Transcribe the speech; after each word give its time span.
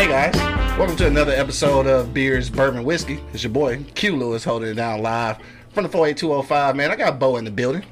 Hey 0.00 0.08
guys, 0.08 0.34
welcome 0.78 0.96
to 0.96 1.06
another 1.06 1.32
episode 1.32 1.86
of 1.86 2.14
Beards, 2.14 2.48
Bourbon, 2.48 2.84
Whiskey. 2.84 3.20
It's 3.34 3.42
your 3.42 3.52
boy 3.52 3.84
Q 3.94 4.16
Lewis 4.16 4.42
holding 4.42 4.70
it 4.70 4.74
down 4.76 5.02
live 5.02 5.36
from 5.74 5.82
the 5.82 5.90
48205. 5.90 6.74
Man, 6.74 6.90
I 6.90 6.96
got 6.96 7.18
Bo 7.18 7.36
in 7.36 7.44
the 7.44 7.50
building. 7.50 7.84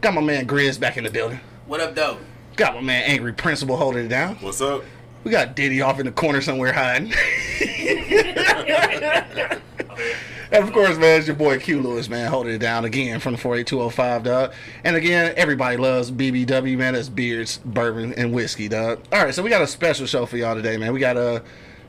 Got 0.00 0.14
my 0.14 0.22
man 0.22 0.46
Grizz 0.46 0.80
back 0.80 0.96
in 0.96 1.04
the 1.04 1.10
building. 1.10 1.38
What 1.66 1.82
up, 1.82 1.94
though? 1.94 2.16
Got 2.56 2.74
my 2.74 2.80
man 2.80 3.02
Angry 3.04 3.34
Principal 3.34 3.76
holding 3.76 4.06
it 4.06 4.08
down. 4.08 4.36
What's 4.36 4.62
up? 4.62 4.82
We 5.22 5.30
got 5.30 5.54
Diddy 5.54 5.82
off 5.82 6.00
in 6.00 6.06
the 6.06 6.12
corner 6.12 6.40
somewhere 6.40 6.72
hiding. 6.72 7.12
and 10.52 10.64
of 10.64 10.72
course, 10.72 10.96
man, 10.98 11.18
it's 11.18 11.26
your 11.26 11.36
boy 11.36 11.58
Q 11.58 11.80
Lewis, 11.80 12.08
man, 12.08 12.30
holding 12.30 12.54
it 12.54 12.58
down 12.58 12.84
again 12.84 13.20
from 13.20 13.32
the 13.32 13.38
48205, 13.38 14.22
dog. 14.22 14.52
And 14.84 14.96
again, 14.96 15.32
everybody 15.36 15.76
loves 15.76 16.10
BBW, 16.10 16.76
man. 16.76 16.94
That's 16.94 17.08
beards, 17.08 17.58
bourbon, 17.64 18.14
and 18.14 18.32
whiskey, 18.32 18.68
dog. 18.68 19.00
All 19.12 19.24
right, 19.24 19.34
so 19.34 19.42
we 19.42 19.50
got 19.50 19.62
a 19.62 19.66
special 19.66 20.06
show 20.06 20.26
for 20.26 20.36
y'all 20.36 20.54
today, 20.54 20.76
man. 20.76 20.92
We 20.92 21.00
got 21.00 21.16
uh, 21.16 21.40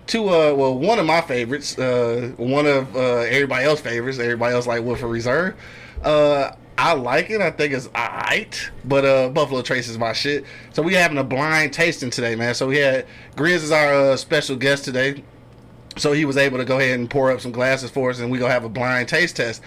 two, 0.07 0.29
uh, 0.29 0.53
well, 0.53 0.77
one 0.77 0.99
of 0.99 1.05
my 1.05 1.21
favorites, 1.21 1.77
uh, 1.77 2.33
one 2.37 2.65
of 2.65 2.95
uh, 2.95 3.19
everybody 3.19 3.65
else 3.65 3.81
favorites. 3.81 4.19
Everybody 4.19 4.53
else 4.53 4.67
like 4.67 4.83
Woodford 4.83 5.09
Reserve. 5.09 5.55
Uh, 6.03 6.51
I 6.77 6.93
like 6.93 7.29
it. 7.29 7.41
I 7.41 7.51
think 7.51 7.73
it's 7.73 7.87
alright, 7.87 8.71
but 8.83 9.05
uh, 9.05 9.29
Buffalo 9.29 9.61
Trace 9.61 9.87
is 9.87 9.99
my 9.99 10.13
shit. 10.13 10.45
So 10.73 10.81
we 10.81 10.95
having 10.95 11.19
a 11.19 11.23
blind 11.23 11.73
tasting 11.73 12.09
today, 12.09 12.35
man. 12.35 12.55
So 12.55 12.67
we 12.67 12.77
had 12.77 13.05
Grizz 13.35 13.63
is 13.63 13.71
our 13.71 13.93
uh, 13.93 14.17
special 14.17 14.55
guest 14.55 14.85
today. 14.85 15.23
So 15.97 16.13
he 16.13 16.25
was 16.25 16.37
able 16.37 16.57
to 16.57 16.65
go 16.65 16.79
ahead 16.79 16.99
and 16.99 17.09
pour 17.09 17.31
up 17.31 17.41
some 17.41 17.51
glasses 17.51 17.91
for 17.91 18.09
us, 18.09 18.19
and 18.19 18.31
we 18.31 18.37
gonna 18.37 18.53
have 18.53 18.63
a 18.63 18.69
blind 18.69 19.09
taste 19.09 19.35
test. 19.35 19.61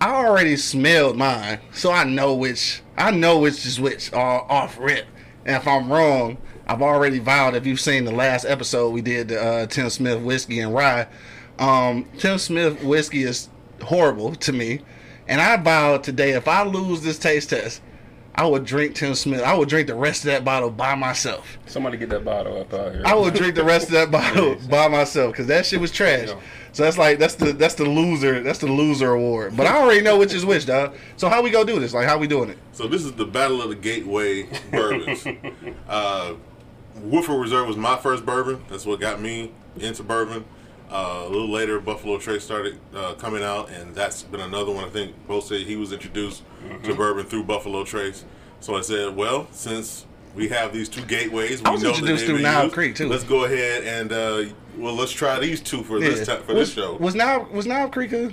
I 0.00 0.10
already 0.12 0.56
smelled 0.56 1.16
mine, 1.16 1.60
so 1.72 1.90
I 1.90 2.04
know 2.04 2.34
which 2.34 2.82
I 2.96 3.10
know 3.10 3.38
which 3.38 3.64
is 3.66 3.80
which 3.80 4.12
uh, 4.12 4.16
off 4.16 4.78
rip. 4.78 5.06
And 5.44 5.56
if 5.56 5.66
I'm 5.66 5.92
wrong, 5.92 6.38
I've 6.66 6.82
already 6.82 7.18
vowed. 7.18 7.54
If 7.54 7.66
you've 7.66 7.80
seen 7.80 8.04
the 8.04 8.12
last 8.12 8.44
episode 8.44 8.90
we 8.90 9.00
did, 9.00 9.32
uh, 9.32 9.66
Tim 9.66 9.88
Smith 9.90 10.20
whiskey 10.22 10.60
and 10.60 10.74
rye, 10.74 11.06
um, 11.58 12.06
Tim 12.18 12.38
Smith 12.38 12.82
whiskey 12.82 13.22
is 13.22 13.48
horrible 13.82 14.34
to 14.34 14.52
me, 14.52 14.80
and 15.28 15.40
I 15.40 15.56
vowed 15.56 16.02
today 16.02 16.32
if 16.32 16.48
I 16.48 16.64
lose 16.64 17.02
this 17.02 17.18
taste 17.18 17.50
test, 17.50 17.80
I 18.36 18.44
would 18.44 18.64
drink 18.64 18.94
Tim 18.94 19.14
Smith. 19.14 19.42
I 19.42 19.54
would 19.54 19.68
drink 19.68 19.86
the 19.86 19.94
rest 19.94 20.20
of 20.24 20.26
that 20.26 20.44
bottle 20.44 20.70
by 20.70 20.94
myself. 20.94 21.56
Somebody 21.66 21.96
get 21.96 22.10
that 22.10 22.24
bottle 22.24 22.60
up 22.60 22.74
out 22.74 22.92
here. 22.92 23.02
I 23.04 23.14
would 23.14 23.32
drink 23.34 23.54
the 23.54 23.64
rest 23.64 23.86
of 23.86 23.92
that 23.92 24.10
bottle 24.10 24.56
Please. 24.56 24.66
by 24.66 24.88
myself 24.88 25.32
because 25.32 25.46
that 25.46 25.64
shit 25.64 25.80
was 25.80 25.90
trash. 25.90 26.28
Yeah. 26.28 26.40
So 26.72 26.82
that's 26.82 26.98
like 26.98 27.18
that's 27.18 27.36
the 27.36 27.54
that's 27.54 27.74
the 27.74 27.86
loser 27.86 28.42
that's 28.42 28.58
the 28.58 28.66
loser 28.66 29.12
award. 29.12 29.56
But 29.56 29.66
I 29.66 29.78
already 29.78 30.02
know 30.02 30.18
which 30.18 30.34
is 30.34 30.44
which, 30.44 30.66
dog. 30.66 30.94
So 31.16 31.30
how 31.30 31.40
we 31.40 31.50
gonna 31.50 31.64
do 31.64 31.80
this? 31.80 31.94
Like 31.94 32.06
how 32.06 32.18
we 32.18 32.26
doing 32.26 32.50
it? 32.50 32.58
So 32.72 32.86
this 32.86 33.02
is 33.02 33.14
the 33.14 33.24
Battle 33.24 33.62
of 33.62 33.70
the 33.70 33.74
Gateway 33.74 34.46
bourbons. 34.70 35.26
uh, 35.88 36.34
Woodford 36.96 37.40
Reserve 37.40 37.66
was 37.66 37.78
my 37.78 37.96
first 37.96 38.26
bourbon. 38.26 38.62
That's 38.68 38.84
what 38.84 39.00
got 39.00 39.22
me 39.22 39.52
into 39.78 40.02
bourbon. 40.02 40.44
Uh, 40.90 41.24
a 41.24 41.28
little 41.28 41.50
later, 41.50 41.80
Buffalo 41.80 42.18
Trace 42.18 42.44
started 42.44 42.78
uh, 42.94 43.14
coming 43.14 43.42
out, 43.42 43.70
and 43.70 43.94
that's 43.94 44.22
been 44.22 44.40
another 44.40 44.70
one. 44.72 44.84
I 44.84 44.88
think 44.88 45.14
both 45.26 45.46
said 45.46 45.62
he 45.62 45.76
was 45.76 45.92
introduced 45.92 46.42
to 46.84 46.94
bourbon 46.94 47.26
through 47.26 47.44
Buffalo 47.44 47.84
Trace. 47.84 48.24
So 48.60 48.76
I 48.76 48.80
said, 48.82 49.16
well, 49.16 49.48
since 49.50 50.06
we 50.34 50.48
have 50.48 50.72
these 50.72 50.88
two 50.88 51.02
gateways, 51.04 51.60
we 51.60 51.66
I 51.66 51.70
was 51.72 51.82
know 51.82 51.90
introduced 51.90 52.26
through 52.26 52.38
Nile. 52.38 52.70
Creek, 52.70 52.94
too. 52.94 53.08
Let's 53.08 53.24
go 53.24 53.44
ahead 53.44 53.84
and 53.84 54.12
uh, 54.12 54.44
well, 54.76 54.94
let's 54.94 55.12
try 55.12 55.38
these 55.40 55.60
two 55.60 55.82
for 55.82 55.98
this 55.98 56.20
Yeah. 56.20 56.36
time, 56.36 56.42
for 56.44 56.54
was, 56.54 56.68
this 56.68 56.74
show. 56.74 56.96
Was 56.96 57.14
now 57.14 57.48
was 57.50 57.66
Knob 57.66 57.92
Creek 57.92 58.12
a, 58.12 58.32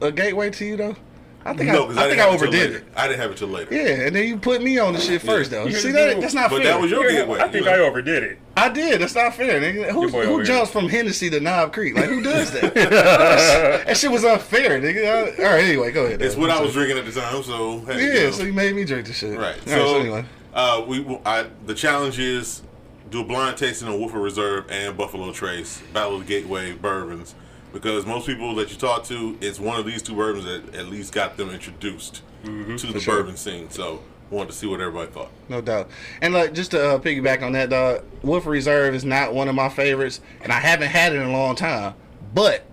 a 0.00 0.10
gateway 0.10 0.50
to 0.50 0.64
you 0.64 0.76
though? 0.76 0.96
I 1.44 1.54
think 1.54 1.72
no, 1.72 1.86
I, 1.90 1.94
I, 1.94 2.04
I, 2.04 2.08
think 2.08 2.20
I 2.20 2.24
have 2.24 2.32
it 2.32 2.34
overdid 2.34 2.72
it. 2.72 2.84
I 2.96 3.08
didn't 3.08 3.20
have 3.20 3.30
it 3.32 3.36
till 3.36 3.48
later. 3.48 3.74
Yeah, 3.74 4.06
and 4.06 4.14
then 4.14 4.28
you 4.28 4.36
put 4.38 4.62
me 4.62 4.78
on 4.78 4.92
the 4.92 5.00
shit 5.00 5.22
first 5.22 5.50
though. 5.50 5.66
You 5.66 5.72
See 5.72 5.88
heard 5.88 5.96
that? 6.10 6.14
the 6.16 6.20
That's 6.20 6.34
not 6.34 6.50
But 6.50 6.62
fair. 6.62 6.72
But 6.72 6.74
that 6.76 6.80
was 6.82 6.90
your 6.90 7.08
gateway. 7.10 7.40
I 7.40 7.48
think 7.48 7.66
you 7.66 7.70
I 7.72 7.78
overdid 7.80 8.22
it. 8.22 8.38
I 8.56 8.68
did. 8.68 9.00
That's 9.00 9.14
not 9.14 9.34
fair, 9.34 9.60
nigga. 9.60 9.90
Who, 9.90 10.08
who 10.08 10.18
over 10.34 10.44
jumps 10.44 10.70
from 10.70 10.88
Hennessy 10.88 11.30
to 11.30 11.40
Knob 11.40 11.72
Creek? 11.72 11.96
Like 11.96 12.04
who 12.10 12.22
does 12.22 12.52
that? 12.52 12.74
that 13.86 13.96
shit 13.96 14.10
was 14.10 14.24
unfair, 14.24 14.80
nigga. 14.80 15.04
I- 15.40 15.44
all 15.44 15.52
right, 15.54 15.64
anyway, 15.64 15.90
go 15.90 16.04
ahead. 16.06 16.22
It's 16.22 16.36
what 16.36 16.50
I 16.50 16.60
was 16.60 16.72
sorry. 16.72 16.86
drinking 16.86 17.06
at 17.08 17.12
the 17.14 17.20
time, 17.20 17.42
so 17.42 17.80
hey, 17.80 18.00
you 18.06 18.12
Yeah, 18.12 18.22
know. 18.24 18.30
so 18.30 18.42
you 18.44 18.52
made 18.52 18.74
me 18.74 18.84
drink 18.84 19.06
the 19.06 19.12
shit. 19.12 19.36
right. 19.38 19.56
All 19.58 19.66
So, 19.66 19.72
right, 19.76 19.86
so 19.88 20.00
anyway. 20.00 20.24
uh, 20.54 20.84
we 20.86 21.18
I, 21.26 21.46
the 21.66 21.74
challenge 21.74 22.18
is 22.18 22.62
do 23.10 23.20
a 23.20 23.24
blind 23.24 23.56
tasting 23.56 23.88
of 23.88 23.98
Woodford 23.98 24.22
Reserve 24.22 24.66
and 24.70 24.96
Buffalo 24.96 25.32
Trace 25.32 25.82
Battle 25.92 26.14
of 26.16 26.20
the 26.20 26.26
Gateway 26.26 26.72
bourbons 26.72 27.34
because 27.72 28.06
most 28.06 28.26
people 28.26 28.54
that 28.56 28.70
you 28.70 28.76
talk 28.76 29.04
to, 29.04 29.36
it's 29.40 29.58
one 29.58 29.78
of 29.78 29.86
these 29.86 30.02
two 30.02 30.14
bourbons 30.14 30.44
that 30.44 30.74
at 30.74 30.86
least 30.86 31.12
got 31.12 31.36
them 31.36 31.50
introduced 31.50 32.22
to 32.44 32.76
the 32.76 33.00
sure. 33.00 33.18
bourbon 33.18 33.36
scene. 33.36 33.70
So, 33.70 34.02
wanted 34.32 34.50
to 34.50 34.56
see 34.56 34.66
what 34.66 34.80
everybody 34.80 35.10
thought. 35.10 35.30
No 35.48 35.60
doubt. 35.60 35.88
And 36.20 36.34
like 36.34 36.54
just 36.54 36.72
to 36.72 36.94
uh, 36.94 36.98
piggyback 36.98 37.42
on 37.42 37.52
that, 37.52 37.70
dog, 37.70 38.04
Woodford 38.22 38.52
Reserve 38.52 38.94
is 38.94 39.04
not 39.04 39.34
one 39.34 39.48
of 39.48 39.54
my 39.54 39.68
favorites, 39.68 40.20
and 40.40 40.50
I 40.50 40.58
haven't 40.58 40.88
had 40.88 41.12
it 41.12 41.16
in 41.16 41.28
a 41.28 41.32
long 41.32 41.54
time. 41.54 41.94
But 42.34 42.64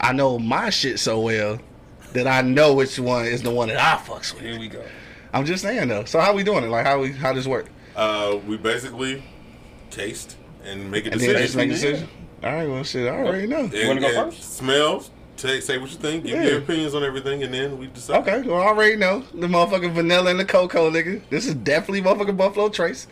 I 0.00 0.12
know 0.12 0.38
my 0.38 0.70
shit 0.70 0.98
so 0.98 1.20
well 1.20 1.58
that 2.14 2.26
I 2.26 2.42
know 2.42 2.74
which 2.74 2.98
one 2.98 3.26
is 3.26 3.42
the 3.42 3.50
one 3.50 3.68
that 3.68 3.78
I 3.78 4.00
fucks 4.02 4.34
with. 4.34 4.42
Here 4.42 4.58
we 4.58 4.68
go. 4.68 4.82
I'm 5.32 5.44
just 5.44 5.62
saying 5.62 5.88
though. 5.88 6.04
So 6.04 6.20
how 6.20 6.34
we 6.34 6.42
doing 6.42 6.64
it? 6.64 6.68
Like 6.68 6.86
how 6.86 7.00
we 7.00 7.12
how 7.12 7.32
this 7.32 7.46
work? 7.46 7.66
Uh, 7.94 8.38
we 8.46 8.56
basically 8.56 9.22
taste 9.90 10.36
and 10.64 10.90
make 10.90 11.06
a 11.06 11.12
And 11.12 11.20
then 11.20 11.34
make 11.56 11.68
a 11.68 11.72
decision. 11.72 12.08
All 12.42 12.52
right, 12.52 12.68
well 12.68 12.82
shit, 12.82 13.06
I 13.08 13.16
already 13.24 13.46
know. 13.46 13.60
And- 13.72 13.88
wanna 13.88 14.00
go 14.00 14.12
first? 14.30 14.56
Smells. 14.56 15.10
Say, 15.36 15.60
say 15.60 15.78
what 15.78 15.90
you 15.90 15.96
think. 15.96 16.24
Give 16.24 16.36
Yeah. 16.36 16.44
your 16.50 16.58
opinions 16.58 16.94
on 16.94 17.02
everything, 17.02 17.42
and 17.42 17.52
then 17.52 17.78
we 17.78 17.86
decide. 17.88 18.18
Okay, 18.28 18.42
well 18.48 18.60
I 18.62 18.66
already 18.66 18.96
know 18.96 19.24
the 19.34 19.46
motherfucking 19.46 19.92
vanilla 19.92 20.30
and 20.30 20.38
the 20.38 20.44
cocoa, 20.44 20.90
nigga. 20.90 21.20
This 21.30 21.46
is 21.46 21.54
definitely 21.54 22.02
motherfucking 22.02 22.36
Buffalo 22.36 22.68
Trace. 22.68 23.06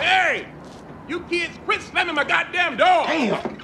Hey! 0.00 0.46
You 1.08 1.20
kids 1.30 1.52
quit 1.64 1.82
slamming 1.82 2.14
my 2.14 2.24
goddamn 2.24 2.76
door! 2.76 3.04
Damn! 3.06 3.58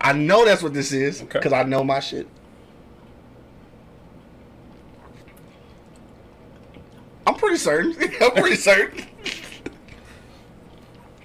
I 0.00 0.12
know 0.12 0.44
that's 0.44 0.62
what 0.62 0.74
this 0.74 0.92
is 0.92 1.22
Okay. 1.22 1.38
because 1.38 1.52
I 1.52 1.62
know 1.64 1.82
my 1.84 2.00
shit. 2.00 2.26
I'm 7.26 7.34
pretty 7.34 7.56
certain. 7.58 7.94
I'm 8.20 8.30
pretty 8.32 8.56
certain. 8.56 9.04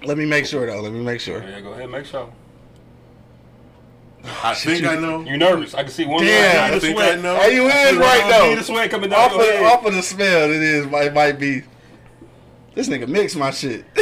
Let 0.04 0.18
me 0.18 0.26
make 0.26 0.46
sure 0.46 0.66
though. 0.66 0.80
Let 0.80 0.92
me 0.92 1.02
make 1.02 1.20
sure. 1.20 1.42
Yeah, 1.42 1.60
go 1.60 1.72
ahead, 1.72 1.90
make 1.90 2.06
sure. 2.06 2.32
I 4.24 4.54
think 4.54 4.84
I 4.86 4.96
know. 4.96 5.22
You 5.22 5.36
nervous? 5.36 5.74
I 5.74 5.82
can 5.82 5.90
see 5.90 6.04
one. 6.04 6.24
Damn, 6.24 6.56
line 6.56 6.72
I 6.72 6.76
of 6.76 6.82
think 6.82 6.96
sweat. 6.96 7.18
I 7.18 7.22
know. 7.22 7.36
Are 7.36 7.50
you 7.50 7.64
in 7.64 7.98
right 7.98 8.20
one 8.22 8.30
though. 8.30 8.48
bead 8.50 8.58
of 8.58 8.64
sweat 8.64 8.90
coming 8.90 9.10
down 9.10 9.20
Off 9.20 9.32
your 9.32 9.58
of, 9.58 9.62
off 9.64 9.84
of 9.84 9.94
the 9.94 10.02
smell, 10.02 10.50
it 10.50 10.62
is. 10.62 10.86
It 10.86 11.14
might 11.14 11.38
be. 11.38 11.62
This 12.74 12.88
nigga 12.88 13.08
mix 13.08 13.34
my 13.34 13.50
shit. 13.50 13.84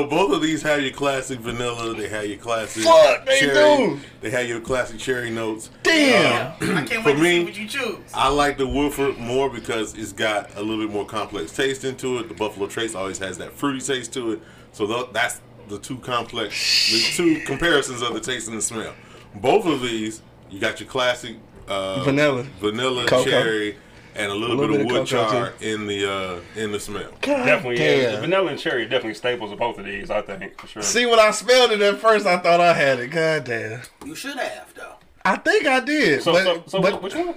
So 0.00 0.06
both 0.06 0.32
of 0.32 0.40
these 0.40 0.62
have 0.62 0.80
your 0.80 0.92
classic 0.92 1.40
vanilla. 1.40 1.94
They 1.94 2.08
have 2.08 2.24
your 2.24 2.38
classic 2.38 2.84
Fuck, 2.84 3.26
they 3.26 3.38
cherry. 3.40 3.54
do. 3.76 4.00
They 4.22 4.30
have 4.30 4.48
your 4.48 4.58
classic 4.60 4.98
cherry 4.98 5.28
notes. 5.30 5.68
Damn. 5.82 6.52
I 6.54 6.84
can't 6.86 7.02
For 7.02 7.10
wait 7.10 7.16
to 7.16 7.20
me- 7.22 7.38
see 7.40 7.44
what 7.44 7.56
you 7.58 7.68
choose. 7.68 7.98
I 8.14 8.28
like 8.28 8.56
the 8.56 8.66
Woodford 8.66 9.18
more 9.18 9.50
because 9.50 9.92
it's 9.98 10.12
got 10.14 10.56
a 10.56 10.62
little 10.62 10.82
bit 10.82 10.90
more 10.90 11.04
complex 11.04 11.52
taste 11.52 11.84
into 11.84 12.18
it. 12.18 12.28
The 12.28 12.34
Buffalo 12.34 12.66
Trace 12.66 12.94
always 12.94 13.18
has 13.18 13.36
that 13.38 13.52
fruity 13.52 13.80
taste 13.80 14.14
to 14.14 14.32
it. 14.32 14.40
So 14.72 14.86
tho- 14.86 15.10
that's 15.12 15.42
the 15.68 15.78
two 15.78 15.98
complex, 15.98 16.90
the 16.90 17.12
two 17.16 17.40
comparisons 17.44 18.00
of 18.00 18.14
the 18.14 18.20
taste 18.20 18.48
and 18.48 18.56
the 18.56 18.62
smell. 18.62 18.94
Both 19.34 19.66
of 19.66 19.82
these, 19.82 20.22
you 20.48 20.60
got 20.60 20.80
your 20.80 20.88
classic 20.88 21.36
uh, 21.68 22.04
Vanilla. 22.04 22.44
vanilla, 22.58 23.04
Cocoa. 23.06 23.28
cherry, 23.30 23.76
and 24.20 24.30
a 24.30 24.34
little, 24.34 24.56
little 24.56 24.76
bit, 24.76 24.86
bit 24.86 24.96
of 24.96 25.02
of 25.02 25.10
wood 25.10 25.10
cocoa, 25.10 25.30
char 25.50 25.52
in 25.60 25.86
the 25.86 26.10
uh, 26.10 26.40
in 26.60 26.72
the 26.72 26.80
smell. 26.80 27.10
God 27.22 27.44
Definitely, 27.44 27.78
yeah. 27.84 27.96
damn. 28.02 28.14
The 28.16 28.20
vanilla 28.22 28.50
and 28.52 28.58
cherry 28.58 28.82
are 28.84 28.88
definitely 28.88 29.14
staples 29.14 29.52
of 29.52 29.58
both 29.58 29.78
of 29.78 29.84
these. 29.84 30.10
I 30.10 30.22
think 30.22 30.58
for 30.60 30.66
sure. 30.66 30.82
See 30.82 31.06
when 31.06 31.18
I 31.18 31.30
smelled 31.30 31.72
it 31.72 31.80
at 31.80 31.98
first, 31.98 32.26
I 32.26 32.38
thought 32.38 32.60
I 32.60 32.72
had 32.74 33.00
it. 33.00 33.08
God 33.08 33.44
damn. 33.44 33.80
You 34.04 34.14
should 34.14 34.36
have, 34.38 34.72
though. 34.74 34.94
I 35.24 35.36
think 35.36 35.66
I 35.66 35.80
did. 35.80 36.22
so, 36.22 36.32
but, 36.32 36.44
so, 36.44 36.62
so 36.66 36.80
but- 36.82 37.02
which 37.02 37.14
one? 37.14 37.34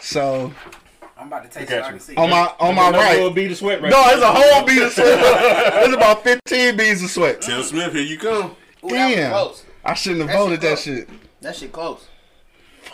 so 0.00 0.52
I'm 1.18 1.26
about 1.26 1.44
to 1.44 1.50
taste 1.58 1.70
it. 1.70 1.82
I 1.82 1.86
you. 1.86 1.92
can 1.92 2.00
see. 2.00 2.14
on 2.16 2.30
my 2.30 2.52
on 2.58 2.74
my 2.74 2.88
Another 2.88 3.08
little 3.14 3.26
right. 3.26 3.34
bead 3.34 3.50
of 3.50 3.56
sweat 3.58 3.82
right 3.82 3.90
No, 3.90 4.02
there. 4.04 4.14
it's 4.14 4.22
a 4.22 4.32
whole 4.32 4.66
bead 4.66 4.82
of 4.82 4.92
sweat. 4.92 5.84
It's 5.84 5.94
about 5.94 6.24
15 6.24 6.76
beads 6.76 7.02
of 7.02 7.10
sweat. 7.10 7.40
Tim 7.42 7.62
Smith, 7.62 7.92
here 7.92 8.02
you 8.02 8.18
come. 8.18 8.56
Ooh, 8.84 8.88
Damn. 8.88 9.52
I 9.84 9.94
shouldn't 9.94 10.22
have 10.22 10.28
That 10.30 10.38
voted 10.38 10.60
shit 10.62 10.70
that 10.70 10.78
shit. 10.78 11.08
That 11.42 11.56
shit 11.56 11.72
close. 11.72 12.06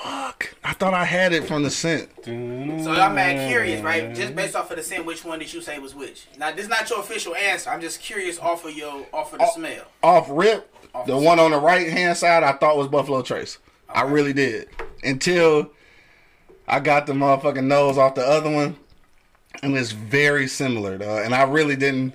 Fuck. 0.06 0.54
I 0.62 0.72
thought 0.72 0.94
I 0.94 1.04
had 1.04 1.32
it 1.32 1.48
from 1.48 1.64
the 1.64 1.70
scent. 1.70 2.08
So 2.24 2.30
I'm 2.30 3.14
mad 3.16 3.48
curious, 3.48 3.82
right? 3.82 4.14
Just 4.14 4.36
based 4.36 4.54
off 4.54 4.70
of 4.70 4.76
the 4.76 4.82
scent, 4.82 5.04
which 5.04 5.24
one 5.24 5.40
did 5.40 5.52
you 5.52 5.60
say 5.60 5.80
was 5.80 5.96
which? 5.96 6.28
Now 6.38 6.52
this 6.52 6.64
is 6.64 6.68
not 6.68 6.88
your 6.88 7.00
official 7.00 7.34
answer. 7.34 7.70
I'm 7.70 7.80
just 7.80 8.00
curious 8.00 8.38
off 8.38 8.64
of 8.64 8.72
your 8.76 9.04
off 9.12 9.32
of 9.32 9.40
the 9.40 9.46
smell. 9.48 9.84
Off 10.04 10.28
rip, 10.30 10.72
Off 10.94 11.06
the 11.06 11.16
the 11.16 11.24
one 11.24 11.40
on 11.40 11.50
the 11.50 11.58
right 11.58 11.88
hand 11.88 12.16
side 12.16 12.44
I 12.44 12.52
thought 12.52 12.76
was 12.76 12.86
Buffalo 12.86 13.22
Trace. 13.22 13.58
I 13.88 14.02
really 14.02 14.32
did. 14.32 14.68
Until 15.02 15.72
I 16.68 16.78
got 16.78 17.06
the 17.06 17.12
motherfucking 17.12 17.64
nose 17.64 17.98
off 17.98 18.14
the 18.14 18.26
other 18.26 18.50
one. 18.50 18.76
And 19.62 19.76
it's 19.76 19.90
very 19.90 20.46
similar 20.46 20.98
though. 20.98 21.18
And 21.18 21.34
I 21.34 21.42
really 21.44 21.74
didn't 21.74 22.14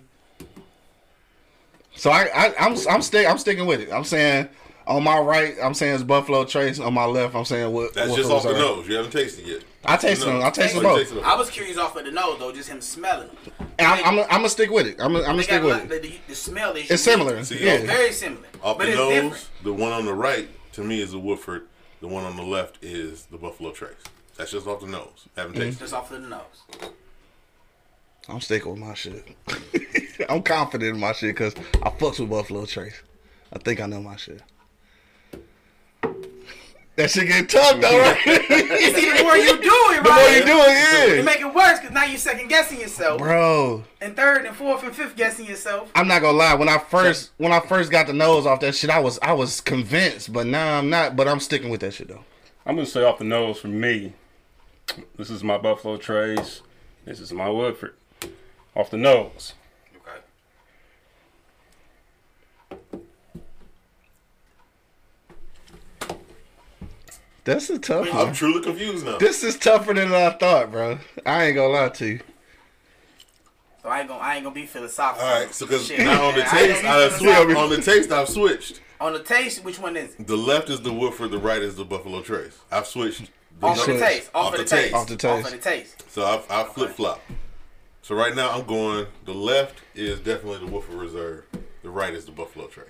So 1.95 2.09
I, 2.09 2.29
I 2.33 2.53
I'm 2.57 2.77
I'm 2.89 3.01
stick 3.01 3.27
I'm 3.27 3.37
sticking 3.37 3.65
with 3.65 3.81
it. 3.81 3.91
I'm 3.91 4.05
saying 4.05 4.47
on 4.95 5.03
my 5.03 5.19
right, 5.19 5.55
I'm 5.61 5.73
saying 5.73 5.95
it's 5.95 6.03
Buffalo 6.03 6.45
Trace. 6.45 6.79
On 6.79 6.93
my 6.93 7.05
left, 7.05 7.35
I'm 7.35 7.45
saying 7.45 7.71
what 7.73 7.93
That's 7.93 8.09
what 8.09 8.17
just 8.17 8.29
for 8.29 8.35
off 8.35 8.43
the 8.43 8.49
reserve. 8.49 8.77
nose. 8.77 8.87
You 8.87 8.95
haven't 8.95 9.11
tasted 9.11 9.47
it 9.47 9.51
yet. 9.51 9.63
I 9.83 9.97
tasted 9.97 10.25
No. 10.27 10.33
them. 10.37 10.43
I 10.43 10.49
tasted 10.51 10.79
Oh, 10.79 10.81
both. 10.83 11.23
I 11.23 11.35
was 11.35 11.49
curious 11.49 11.77
off 11.77 11.95
of 11.95 12.05
the 12.05 12.11
nose 12.11 12.37
though, 12.39 12.51
just 12.51 12.69
him 12.69 12.81
smelling 12.81 13.27
them. 13.29 13.53
And 13.79 13.87
I'm, 13.87 14.05
I'm, 14.05 14.19
I'm 14.25 14.27
gonna 14.29 14.49
stick 14.49 14.69
with 14.69 14.87
it. 14.87 14.95
I'm, 14.99 15.15
I'm 15.15 15.23
gonna 15.23 15.43
stick 15.43 15.63
with 15.63 15.91
it. 15.91 16.01
the, 16.01 16.13
the 16.27 16.35
smell 16.35 16.75
is 16.75 16.89
It's 16.91 17.01
similar. 17.03 17.43
See, 17.43 17.63
yeah. 17.65 17.77
Very 17.85 18.11
similar. 18.11 18.47
Off 18.63 18.77
but 18.77 18.85
the 18.85 18.89
it's 18.91 18.97
nose, 18.97 19.13
different. 19.13 19.49
the 19.63 19.73
one 19.73 19.91
on 19.91 20.05
the 20.05 20.13
right 20.13 20.47
to 20.73 20.81
me 20.83 21.01
is 21.01 21.11
the 21.11 21.19
Woodford. 21.19 21.67
The 22.01 22.07
one 22.07 22.23
on 22.23 22.35
the 22.35 22.43
left 22.43 22.77
is 22.83 23.25
the 23.25 23.37
Buffalo 23.37 23.71
Trace. 23.71 23.91
That's 24.37 24.51
just 24.51 24.67
off 24.67 24.81
the 24.81 24.87
nose. 24.87 25.27
Haven't 25.35 25.53
Mm-hmm. 25.53 25.61
tasted. 25.61 25.79
Just 25.79 25.93
off 25.93 26.11
of 26.11 26.21
the 26.21 26.27
nose. 26.27 26.91
I'm 28.29 28.39
sticking 28.39 28.71
with 28.71 28.79
my 28.79 28.93
shit. 28.93 29.25
I'm 30.29 30.43
confident 30.43 30.93
in 30.95 30.99
my 30.99 31.11
shit 31.13 31.35
because 31.35 31.55
I 31.83 31.89
fucks 31.89 32.19
with 32.19 32.29
Buffalo 32.29 32.65
Trace. 32.65 33.01
I 33.51 33.59
think 33.59 33.81
I 33.81 33.87
know 33.87 34.01
my 34.01 34.15
shit. 34.15 34.41
That 37.01 37.09
shit 37.09 37.27
get 37.29 37.49
tough 37.49 37.81
though, 37.81 37.87
mm-hmm. 37.87 38.29
right? 38.29 38.95
See, 38.95 39.11
the 39.17 39.23
more 39.23 39.35
you 39.35 39.59
do 39.59 39.63
it, 39.63 40.03
right? 40.03 40.03
the 40.03 40.09
more 40.09 40.17
right? 40.17 40.37
you 40.37 40.45
do 40.45 40.59
it, 40.59 41.09
You 41.09 41.15
yeah. 41.15 41.21
make 41.23 41.39
it 41.39 41.51
worse 41.51 41.79
because 41.79 41.91
now 41.95 42.03
you're 42.03 42.19
second 42.19 42.47
guessing 42.47 42.79
yourself, 42.79 43.17
Bro, 43.17 43.85
and 44.01 44.15
third 44.15 44.45
and 44.45 44.55
fourth 44.55 44.83
and 44.83 44.95
fifth 44.95 45.15
guessing 45.15 45.47
yourself. 45.47 45.91
I'm 45.95 46.07
not 46.07 46.21
gonna 46.21 46.37
lie. 46.37 46.53
When 46.53 46.69
I 46.69 46.77
first 46.77 47.31
when 47.37 47.51
I 47.51 47.59
first 47.59 47.89
got 47.89 48.05
the 48.05 48.13
nose 48.13 48.45
off 48.45 48.59
that 48.59 48.75
shit, 48.75 48.91
I 48.91 48.99
was 48.99 49.17
I 49.23 49.33
was 49.33 49.61
convinced, 49.61 50.31
but 50.31 50.45
now 50.45 50.77
I'm 50.77 50.91
not. 50.91 51.15
But 51.15 51.27
I'm 51.27 51.39
sticking 51.39 51.71
with 51.71 51.81
that 51.81 51.95
shit 51.95 52.07
though. 52.07 52.23
I'm 52.67 52.75
gonna 52.75 52.85
say 52.85 53.03
off 53.03 53.17
the 53.17 53.23
nose 53.23 53.59
for 53.59 53.67
me. 53.67 54.13
This 55.17 55.31
is 55.31 55.43
my 55.43 55.57
Buffalo 55.57 55.97
Trace. 55.97 56.61
This 57.05 57.19
is 57.19 57.33
my 57.33 57.49
Woodford. 57.49 57.95
Off 58.75 58.91
the 58.91 58.97
nose. 58.97 59.53
That's 67.43 67.69
a 67.69 67.79
tough 67.79 68.07
I'm 68.11 68.15
one. 68.27 68.33
truly 68.33 68.61
confused 68.61 69.05
now. 69.05 69.17
This 69.17 69.43
is 69.43 69.57
tougher 69.57 69.93
than 69.93 70.13
I 70.13 70.29
thought, 70.31 70.71
bro. 70.71 70.99
I 71.25 71.45
ain't 71.45 71.55
gonna 71.55 71.73
lie 71.73 71.89
to 71.89 72.05
you. 72.05 72.19
So 73.81 73.89
I 73.89 73.99
ain't 74.01 74.07
gonna 74.09 74.21
I 74.21 74.35
ain't 74.35 74.43
gonna 74.43 74.53
be 74.53 74.65
philosophical. 74.67 75.27
All 75.27 75.39
right, 75.41 75.53
so 75.53 75.65
because 75.65 75.89
now 75.89 76.27
on 76.27 76.35
the 76.35 76.41
man, 76.41 76.47
I 76.51 76.67
taste, 76.67 76.83
I 76.83 77.07
be 77.07 77.09
switched. 77.13 77.21
philosophical. 77.23 77.57
On 77.63 77.69
the 77.71 77.81
taste, 77.81 78.11
I've 78.11 78.29
switched. 78.29 78.81
On 78.99 79.13
the 79.13 79.23
taste, 79.23 79.63
which 79.63 79.79
one 79.79 79.97
is 79.97 80.13
it? 80.13 80.27
The 80.27 80.37
left 80.37 80.69
is 80.69 80.81
the 80.81 80.93
Woodford, 80.93 81.31
the 81.31 81.39
right 81.39 81.61
is 81.63 81.75
the 81.75 81.83
Buffalo 81.85 82.21
Trace. 82.21 82.59
I've 82.71 82.85
switched. 82.85 83.31
The 83.59 83.65
Off 83.67 83.77
the 83.77 83.83
switched. 83.83 83.99
taste. 84.03 84.29
Off, 84.35 84.53
of 84.53 84.59
the 84.59 84.65
taste. 84.65 84.93
Off 84.93 85.07
the 85.07 85.15
taste. 85.15 85.25
Off 85.33 85.45
of 85.45 85.51
the 85.51 85.57
taste. 85.69 86.03
So 86.11 86.25
I've, 86.25 86.45
I've 86.51 86.73
flip 86.73 86.91
flop. 86.91 87.19
So 88.03 88.13
right 88.13 88.35
now 88.35 88.51
I'm 88.51 88.65
going. 88.67 89.07
The 89.25 89.33
left 89.33 89.81
is 89.95 90.19
definitely 90.19 90.59
the 90.67 90.71
Woodford 90.71 90.95
Reserve. 90.95 91.45
The 91.81 91.89
right 91.89 92.13
is 92.13 92.25
the 92.25 92.31
Buffalo 92.31 92.67
Trace. 92.67 92.87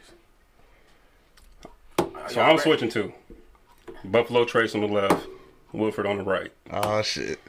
So 2.27 2.41
I'm 2.41 2.57
switching 2.57 2.89
to 2.89 3.13
Buffalo 4.03 4.45
Trace 4.45 4.75
on 4.75 4.81
the 4.81 4.87
left, 4.87 5.27
Woodford 5.73 6.05
on 6.05 6.17
the 6.17 6.23
right. 6.23 6.51
Oh 6.71 7.01
shit. 7.01 7.39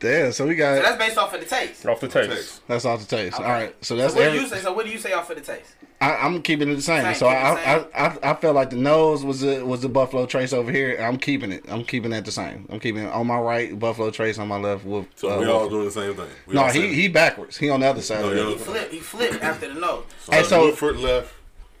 Damn. 0.00 0.32
So 0.32 0.46
we 0.46 0.54
got. 0.54 0.76
So 0.76 0.82
got 0.82 0.88
that's 0.98 1.04
based 1.06 1.18
off 1.18 1.32
of 1.34 1.40
the 1.40 1.46
taste. 1.46 1.86
Off 1.86 2.00
the 2.00 2.08
taste. 2.08 2.30
Taste. 2.30 2.66
that's 2.68 2.84
off 2.84 3.00
the 3.00 3.16
taste. 3.16 3.36
Okay. 3.36 3.44
All 3.44 3.50
right. 3.50 3.74
So 3.84 3.96
that's. 3.96 4.12
So 4.12 4.14
that's 4.14 4.14
what 4.14 4.20
do 4.20 4.26
every, 4.28 4.40
you 4.40 4.46
say? 4.48 4.60
So 4.60 4.72
what 4.72 4.84
do 4.86 4.92
you 4.92 4.98
say 4.98 5.12
off 5.12 5.30
of 5.30 5.36
the 5.36 5.42
taste? 5.42 5.74
I, 6.00 6.16
I'm 6.16 6.42
keeping 6.42 6.68
it 6.68 6.74
the 6.74 6.82
same. 6.82 7.02
Same, 7.02 7.14
so 7.14 7.28
I, 7.28 7.54
the 7.54 7.68
I, 7.68 7.78
same. 7.78 8.18
I 8.24 8.30
I 8.30 8.34
felt 8.34 8.54
like 8.54 8.70
the 8.70 8.76
nose 8.76 9.24
was 9.24 9.40
the 9.40 9.64
was 9.64 9.80
the 9.80 9.88
Buffalo 9.88 10.26
Trace 10.26 10.52
over 10.52 10.70
here. 10.70 10.98
I'm 11.00 11.16
keeping 11.16 11.52
it. 11.52 11.64
I'm 11.68 11.84
keeping 11.84 12.10
that 12.10 12.24
the 12.26 12.32
same. 12.32 12.66
I'm 12.70 12.80
keeping 12.80 13.04
it 13.04 13.12
on 13.12 13.26
my 13.26 13.38
right 13.38 13.78
Buffalo 13.78 14.10
Trace 14.10 14.38
on 14.38 14.48
my 14.48 14.58
left. 14.58 14.84
With, 14.84 15.06
So 15.14 15.30
uh, 15.30 15.40
we 15.40 15.46
all 15.46 15.68
doing 15.70 15.86
the 15.86 15.90
same 15.90 16.14
thing. 16.14 16.28
We 16.46 16.54
no, 16.54 16.64
he 16.64 16.72
saying- 16.80 16.94
he 16.94 17.08
backwards. 17.08 17.56
He 17.56 17.70
on 17.70 17.80
the 17.80 17.86
other 17.86 18.02
side. 18.02 18.20
No, 18.20 18.30
of 18.30 18.36
you're 18.36 18.46
it. 18.46 18.52
on 18.52 18.58
the- 18.58 18.64
Flip. 18.64 18.90
He 18.90 18.98
flipped 19.00 19.42
after 19.42 19.72
the 19.72 19.80
nose. 19.80 20.04
Hey, 20.30 20.42
so- 20.42 20.66
Woodford 20.66 20.96
left. 20.98 21.32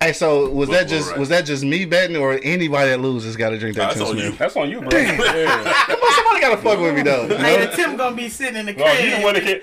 Hey, 0.04 0.12
so 0.12 0.50
was 0.50 0.68
that 0.68 0.86
just 0.86 1.10
right. 1.10 1.18
was 1.18 1.30
that 1.30 1.46
just 1.46 1.64
me 1.64 1.86
betting 1.86 2.16
or 2.16 2.38
anybody 2.42 2.90
that 2.90 3.00
loses 3.00 3.36
got 3.36 3.50
to 3.50 3.58
drink 3.58 3.76
that 3.76 3.94
That's 3.94 3.98
Tim 3.98 4.06
on 4.06 4.12
Smith? 4.12 4.24
you. 4.32 4.32
That's 4.36 4.56
on 4.56 4.70
you, 4.70 4.80
bro. 4.82 4.98
Yeah. 4.98 5.16
Come 5.86 5.96
on, 5.98 6.14
somebody 6.14 6.40
got 6.40 6.50
to 6.50 6.56
fuck 6.58 6.78
with 6.78 6.94
me 6.94 7.02
though. 7.02 7.22
you 7.26 7.36
Hey, 7.36 7.56
know? 7.56 7.66
the 7.70 7.72
Tim 7.76 7.96
gonna 7.96 8.14
be 8.14 8.28
sitting 8.28 8.56
in 8.56 8.66
the 8.66 8.74
No, 8.74 8.84
crib. 8.84 9.02
you 9.04 9.16
the 9.16 9.22
one 9.22 9.34
that 9.34 9.42
can. 9.44 9.60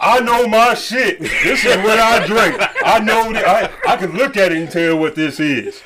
I 0.00 0.18
know 0.18 0.48
my 0.48 0.74
shit. 0.74 1.20
This 1.20 1.64
is 1.64 1.76
what 1.76 2.00
I 2.00 2.26
drink. 2.26 2.60
I 2.84 2.98
know 2.98 3.32
that 3.34 3.80
I, 3.86 3.92
I 3.92 3.96
can 3.96 4.16
look 4.16 4.36
at 4.36 4.50
it 4.50 4.58
and 4.58 4.68
tell 4.68 4.98
what 4.98 5.14
this 5.14 5.38
is. 5.38 5.80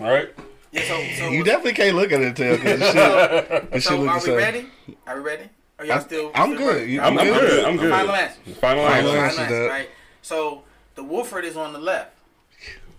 All 0.00 0.08
right? 0.08 0.30
Yeah, 0.72 0.82
so, 0.84 1.04
so, 1.18 1.28
You 1.30 1.44
definitely 1.44 1.74
can't 1.74 1.96
look 1.96 2.12
at 2.12 2.22
it 2.22 2.26
and 2.28 2.36
tell 2.36 2.56
because 2.56 2.78
this 2.80 2.92
shit, 2.92 3.70
this 3.72 3.82
shit 3.82 3.92
so 3.92 3.98
look 3.98 4.08
are 4.08 4.30
we 4.30 4.36
ready? 4.36 4.66
Are 5.06 5.16
we 5.16 5.22
ready? 5.22 5.44
Are 5.78 5.84
y'all 5.84 5.96
I'm, 5.96 6.00
still? 6.02 6.30
I'm 6.34 6.54
still 6.54 6.66
good. 6.66 6.76
ready? 6.76 7.00
I'm, 7.00 7.18
I'm 7.18 7.26
good. 7.26 7.40
good. 7.40 7.64
I'm 7.66 7.76
good. 7.76 7.90
Final 7.90 8.14
answer. 8.14 8.40
Final 8.54 8.54
Final 8.54 8.86
answer. 8.86 9.08
Final 9.08 9.20
answer, 9.20 9.40
answer, 9.42 9.68
right? 9.68 9.88
So 10.22 10.62
the 10.94 11.04
Woodford 11.04 11.44
is 11.44 11.58
on 11.58 11.74
the 11.74 11.78
left. 11.78 12.14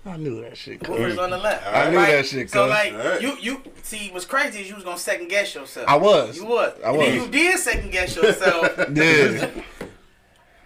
I 0.06 0.18
knew 0.18 0.42
that 0.42 0.57
shit. 0.57 0.88
Woodford 0.88 1.12
is 1.12 1.18
on 1.19 1.30
the 1.30 1.38
left. 1.38 1.63
I 1.68 1.89
knew 1.92 1.98
that 1.98 2.25
shit, 2.25 2.50
So 2.50 2.63
cuz. 2.63 2.69
like 2.71 2.94
Alright. 2.94 3.21
you 3.21 3.38
you 3.39 3.62
see 3.83 4.09
what's 4.12 4.25
crazy 4.25 4.62
is 4.62 4.69
you 4.69 4.75
was 4.75 4.83
gonna 4.83 4.98
second 4.98 5.27
guess 5.30 5.53
yourself. 5.53 5.88
I 5.88 5.95
was. 5.95 6.38
You 6.38 6.45
was. 6.45 6.74
I 6.83 6.89
And 6.89 7.00
then 7.00 7.15
was. 7.19 7.25
you 7.25 7.31
did 7.31 7.59
second 7.59 7.92
guess 7.92 8.15
yourself. 8.15 8.68
Yeah. 8.94 9.50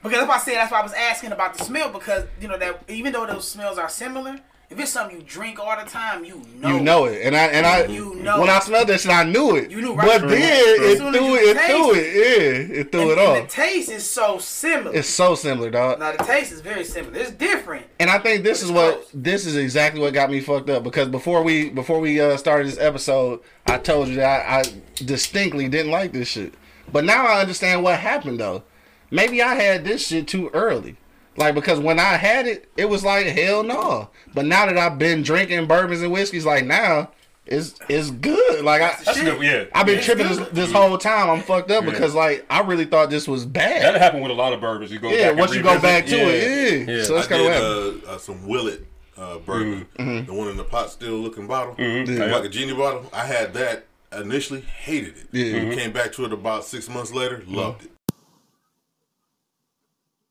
Because 0.04 0.24
if 0.24 0.30
I 0.30 0.38
said 0.38 0.56
that's 0.56 0.72
why 0.72 0.80
I 0.80 0.84
was 0.84 0.94
asking 0.94 1.32
about 1.32 1.58
the 1.58 1.64
smell 1.66 1.90
because 1.90 2.26
you 2.40 2.48
know 2.48 2.58
that 2.60 2.80
even 2.88 3.12
though 3.12 3.26
those 3.26 3.48
smells 3.50 3.78
are 3.80 3.90
similar, 3.90 4.40
if 4.70 4.80
it's 4.80 4.92
something 4.92 5.18
you 5.18 5.24
drink 5.24 5.60
all 5.60 5.76
the 5.82 5.90
time, 5.90 6.26
you 6.26 6.42
know. 6.60 6.70
You 6.70 6.80
know 6.82 7.06
it, 7.06 7.22
and 7.24 7.36
I 7.36 7.46
and 7.48 7.66
I 7.66 7.86
You 7.86 8.16
know 8.16 8.40
when 8.42 8.50
I 8.50 8.60
smelled 8.60 8.88
that 8.88 9.00
shit, 9.00 9.12
I 9.12 9.24
knew 9.24 9.56
it. 9.56 9.70
You 9.70 9.82
knew 9.82 9.94
right 9.94 10.08
but 10.08 10.22
from- 10.22 10.30
then 10.32 10.42
it 10.42 10.82
as 10.82 10.98
threw 11.00 11.36
it, 11.36 11.58
it 11.58 11.70
threw 11.70 11.94
it, 11.96 12.16
yeah, 12.16 12.80
it 12.80 12.92
threw 12.92 13.02
And, 13.02 13.12
it 13.12 13.18
and 13.20 13.48
the 13.48 13.52
taste 13.52 13.90
is 13.92 14.10
so 14.10 14.40
similar. 14.40 14.96
It's 14.96 15.08
so 15.10 15.36
similar, 15.36 15.70
dog. 15.70 16.00
now 16.00 16.12
the 16.14 16.24
taste 16.24 16.52
is 16.52 16.62
very 16.62 16.84
similar. 16.84 17.18
It's 17.18 17.32
different. 17.32 17.86
And 18.00 18.10
I 18.10 18.18
think 18.20 18.44
this 18.44 18.64
is 18.64 18.72
what 18.72 18.96
close. 18.96 19.10
this 19.14 19.46
is 19.46 19.56
exactly 19.56 20.02
what 20.02 20.14
got 20.14 20.30
me 20.32 20.40
fucked 20.42 20.70
up 20.70 20.84
because 20.84 21.10
before 21.10 21.44
we 21.44 21.70
before 21.70 22.00
we 22.00 22.20
uh, 22.20 22.38
started 22.38 22.68
this 22.68 22.80
episode, 22.80 23.42
I 23.68 23.78
told 23.78 24.08
you 24.08 24.16
that 24.16 24.50
I, 24.50 24.60
I 24.60 24.64
distinctly 25.04 25.70
didn't 25.70 25.92
like 25.92 26.12
this 26.12 26.28
shit. 26.28 26.54
But 26.92 27.06
now 27.06 27.26
I 27.26 27.42
understand 27.42 27.84
what 27.84 28.00
happened 28.00 28.40
though. 28.40 28.64
Maybe 29.12 29.42
I 29.42 29.56
had 29.56 29.86
this 29.86 30.08
shit 30.08 30.28
too 30.28 30.50
early. 30.54 30.98
Like 31.38 31.56
because 31.56 31.80
when 31.80 32.00
I 32.00 32.16
had 32.18 32.48
it, 32.48 32.70
it 32.78 32.86
was 32.90 33.04
like 33.04 33.26
hell 33.28 33.64
no. 33.64 34.10
But 34.34 34.46
now 34.46 34.66
that 34.66 34.78
I've 34.78 34.98
been 34.98 35.22
drinking 35.24 35.68
bourbons 35.68 36.02
and 36.02 36.12
whiskeys, 36.12 36.46
like 36.46 36.66
now 36.66 37.12
it's 37.46 37.76
it's 37.90 38.10
good. 38.12 38.64
Like 38.64 38.82
I 38.82 38.96
That's 39.04 39.22
good. 39.22 39.42
Yeah. 39.42 39.66
I've 39.74 39.86
been 39.86 39.98
It's 39.98 40.06
tripping 40.06 40.28
this, 40.28 40.38
good. 40.40 40.56
this 40.56 40.72
whole 40.72 40.98
time. 40.98 41.30
I'm 41.30 41.42
fucked 41.42 41.70
up 41.72 41.86
because 41.86 42.16
like 42.16 42.46
I 42.50 42.62
really 42.62 42.86
thought 42.86 43.10
this 43.10 43.28
was 43.28 43.46
bad. 43.46 43.82
That 43.84 44.00
happened 44.02 44.24
with 44.24 44.32
a 44.32 44.36
lot 44.36 44.54
of 44.54 44.62
bourbons. 44.62 44.92
You 44.92 45.00
go 45.00 45.10
yeah, 45.12 45.30
back 45.32 45.40
once 45.40 45.52
and 45.52 45.58
you 45.58 45.64
go 45.64 45.80
back 45.80 46.06
to 46.08 46.16
it, 46.16 46.88
yeah. 46.88 46.96
Yeah. 46.98 47.04
So 47.04 47.16
that's 47.16 47.28
I 47.28 47.30
kind 47.30 47.42
of 47.54 48.02
what 48.04 48.10
uh, 48.10 48.14
uh, 48.14 48.18
some 48.18 48.48
Willet 48.48 48.86
uh, 49.18 49.38
bourbon, 49.40 49.86
Mm-hmm. 50.00 50.26
the 50.26 50.34
one 50.34 50.48
in 50.48 50.58
the 50.58 50.64
pot 50.64 50.90
still 50.90 51.16
looking 51.18 51.48
bottle, 51.48 51.76
Yeah. 51.78 52.26
like 52.34 52.46
a 52.46 52.50
genie 52.50 52.74
bottle. 52.74 53.10
I 53.14 53.26
had 53.26 53.54
that 53.54 53.86
initially, 54.18 54.62
hated 54.62 55.16
it. 55.18 55.28
Yeah. 55.32 55.60
Mm-hmm. 55.60 55.72
Came 55.78 55.92
back 55.92 56.14
to 56.14 56.26
it 56.26 56.34
about 56.34 56.64
six 56.66 56.90
months 56.90 57.14
later, 57.14 57.44
loved 57.46 57.84
it. 57.86 57.92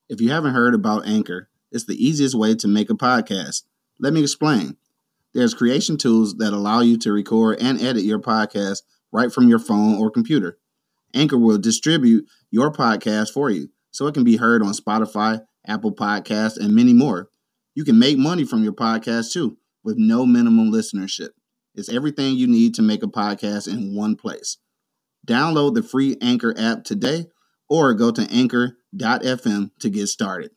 If 0.08 0.20
you 0.20 0.30
haven't 0.30 0.52
heard 0.52 0.74
about 0.74 1.06
Anchor, 1.06 1.48
it's 1.72 1.86
the 1.86 2.04
easiest 2.04 2.34
way 2.34 2.54
to 2.56 2.68
make 2.68 2.90
a 2.90 2.94
podcast. 2.94 3.62
Let 3.98 4.12
me 4.12 4.22
explain. 4.22 4.76
There's 5.32 5.54
creation 5.54 5.96
tools 5.96 6.36
that 6.36 6.52
allow 6.52 6.80
you 6.80 6.98
to 6.98 7.12
record 7.12 7.58
and 7.60 7.80
edit 7.80 8.04
your 8.04 8.18
podcast 8.20 8.82
right 9.12 9.32
from 9.32 9.48
your 9.48 9.58
phone 9.58 9.96
or 9.96 10.10
computer. 10.10 10.58
Anchor 11.14 11.38
will 11.38 11.58
distribute 11.58 12.26
your 12.50 12.70
podcast 12.70 13.32
for 13.32 13.48
you 13.48 13.68
so 13.92 14.06
it 14.06 14.14
can 14.14 14.24
be 14.24 14.36
heard 14.36 14.62
on 14.62 14.74
Spotify, 14.74 15.40
Apple 15.66 15.94
Podcasts, 15.94 16.58
and 16.58 16.74
many 16.74 16.92
more. 16.92 17.30
You 17.74 17.84
can 17.84 17.98
make 17.98 18.18
money 18.18 18.44
from 18.44 18.62
your 18.62 18.72
podcast 18.72 19.32
too 19.32 19.56
with 19.82 19.96
no 19.96 20.26
minimum 20.26 20.70
listenership. 20.70 21.30
It's 21.74 21.88
everything 21.88 22.36
you 22.36 22.46
need 22.46 22.74
to 22.74 22.82
make 22.82 23.02
a 23.02 23.08
podcast 23.08 23.72
in 23.72 23.96
one 23.96 24.16
place. 24.16 24.58
Download 25.26 25.74
the 25.74 25.82
free 25.82 26.16
Anchor 26.20 26.54
app 26.58 26.84
today 26.84 27.26
or 27.68 27.94
go 27.94 28.10
to 28.10 28.26
anchor.fm 28.30 29.70
to 29.80 29.90
get 29.90 30.06
started. 30.08 30.50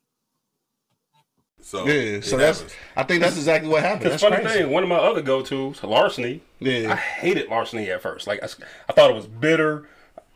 So 1.62 1.86
Yeah, 1.88 2.22
so 2.22 2.38
that's. 2.38 2.60
happens. 2.62 2.76
I 2.96 3.04
think 3.04 3.22
that's 3.22 3.36
exactly 3.36 3.70
what 3.70 3.84
happened. 3.84 4.12
That's 4.12 4.24
funny 4.24 4.38
crazy. 4.38 4.60
thing, 4.64 4.72
one 4.72 4.84
of 4.84 4.90
my 4.90 4.96
other 4.98 5.22
go-tos, 5.22 5.84
larceny. 5.84 6.42
Yeah, 6.60 6.94
I 6.94 6.96
hated 6.96 7.50
larceny 7.50 7.90
at 7.90 8.02
first. 8.02 8.26
Like 8.28 8.42
I, 8.44 8.48
I 8.88 8.94
thought 8.94 9.10
it 9.10 9.16
was 9.16 9.28
bitter. 9.28 9.88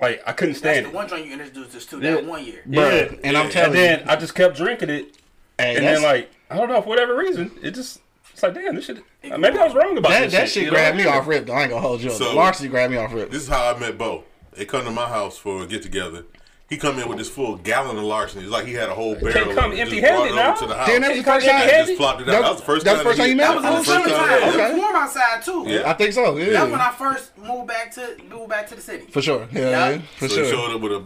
Like 0.02 0.22
I 0.26 0.34
couldn't 0.34 0.54
That's 0.54 0.60
stand 0.60 0.86
the 0.88 0.90
it. 0.90 0.96
one 0.96 1.08
joint 1.08 1.28
you 1.28 1.34
introduced 1.34 1.76
us 1.76 1.86
to 1.88 1.98
that 1.98 2.26
one 2.26 2.44
year. 2.44 2.62
Bruh, 2.68 3.12
Yeah. 3.12 3.18
and 3.24 3.38
I'm 3.38 3.44
And 3.46 3.52
telling 3.52 3.74
then 3.74 4.00
you, 4.00 4.06
I 4.10 4.16
just 4.16 4.34
kept 4.36 4.58
drinking 4.58 4.90
it, 4.90 5.18
hey, 5.60 5.76
and 5.78 5.86
then 5.86 6.02
like 6.02 6.32
I 6.50 6.58
don't 6.58 6.68
know 6.70 6.82
for 6.82 6.90
whatever 6.90 7.16
reason, 7.16 7.52
it 7.62 7.72
just 7.72 8.00
It's 8.34 8.42
like, 8.44 8.56
damn, 8.56 8.76
this 8.76 8.86
shit. 8.86 8.98
Uh, 9.32 9.38
maybe 9.38 9.58
I 9.60 9.64
was 9.66 9.76
wrong 9.76 9.98
about 9.98 10.10
That 10.10 10.22
this 10.24 10.34
that 10.34 10.50
shit 10.50 10.64
you 10.64 10.72
know? 10.72 10.76
grabbed 10.76 10.98
me 10.98 11.06
off 11.06 11.28
rip. 11.28 11.48
I 11.50 11.62
ain't 11.62 11.70
gonna 11.70 11.82
hold 11.82 12.02
you. 12.02 12.10
up. 12.10 12.18
So- 12.18 12.36
Larceny 12.36 12.68
grabbed 12.68 12.92
me 12.92 12.98
off 12.98 13.14
rip. 13.14 13.30
This 13.30 13.44
is 13.44 13.48
how 13.48 13.74
I 13.74 13.80
met 13.80 13.98
Bo. 13.98 14.24
They 14.54 14.66
come 14.66 14.84
to 14.86 14.92
my 14.92 15.08
house 15.08 15.38
for 15.38 15.64
a 15.64 15.68
get 15.68 15.82
together. 15.84 16.26
He 16.72 16.78
come 16.78 16.98
in 17.00 17.10
with 17.10 17.18
this 17.18 17.30
full 17.30 17.58
gallon 17.58 17.98
of 17.98 18.04
larceny. 18.06 18.44
It's 18.44 18.50
like 18.52 18.66
he 18.66 18.72
had 18.74 18.88
a 18.88 18.94
whole 18.96 19.14
barrel. 19.16 19.54
come 19.54 19.72
of 19.74 19.78
it. 19.78 19.82
Empty-handed 19.82 20.16
brought 20.16 20.26
it 20.28 20.32
over 20.32 20.36
now. 20.42 20.54
to 20.56 20.66
the 20.68 20.74
house. 20.76 20.88
Damn, 20.88 21.02
that 21.02 21.10
was 21.10 21.18
the 21.18 21.24
first 21.26 21.46
time. 21.46 21.56
empty-handed? 21.56 21.86
just 21.88 21.98
flopped 21.98 22.22
it 22.22 22.30
out. 22.30 22.32
That- 22.32 22.42
That 22.42 22.50
was 22.52 22.60
the 22.62 22.66
first 22.66 22.86
that 22.86 22.92
was 22.94 22.98
time. 23.00 23.04
the 23.04 23.10
first 23.10 23.20
time 23.20 23.30
you 23.30 23.36
met 23.36 23.48
That 23.48 23.58
him? 23.58 23.74
was 23.78 23.86
the 23.86 23.92
That 23.92 24.04
was 24.04 24.08
the 24.08 24.18
first 24.18 24.30
summertime. 24.32 24.54
time, 24.54 24.70
It 24.72 24.74
was 24.74 24.82
warm 24.82 24.96
outside 24.96 25.44
too. 25.44 25.64
Yeah. 25.68 25.90
I 25.90 25.94
think 25.94 26.14
so. 26.14 26.38
Yeah, 26.38 26.46
That's 26.52 26.72
when 26.72 26.80
I 26.82 26.92
first 26.92 27.38
moved 27.38 27.68
back 27.68 27.92
to 27.96 28.16
moved 28.30 28.50
back 28.50 28.68
to 28.70 28.76
the 28.76 28.82
city. 28.82 29.06
for 29.12 29.22
sure. 29.22 29.48
Yeah, 29.52 29.60
Yeah. 29.70 29.90
yeah, 29.90 30.02
for 30.16 30.30
So 30.30 30.36
sure. 30.36 30.46
he 30.46 30.52
showed 30.52 30.74
up 30.76 30.80
with 30.82 30.92
a 30.94 31.04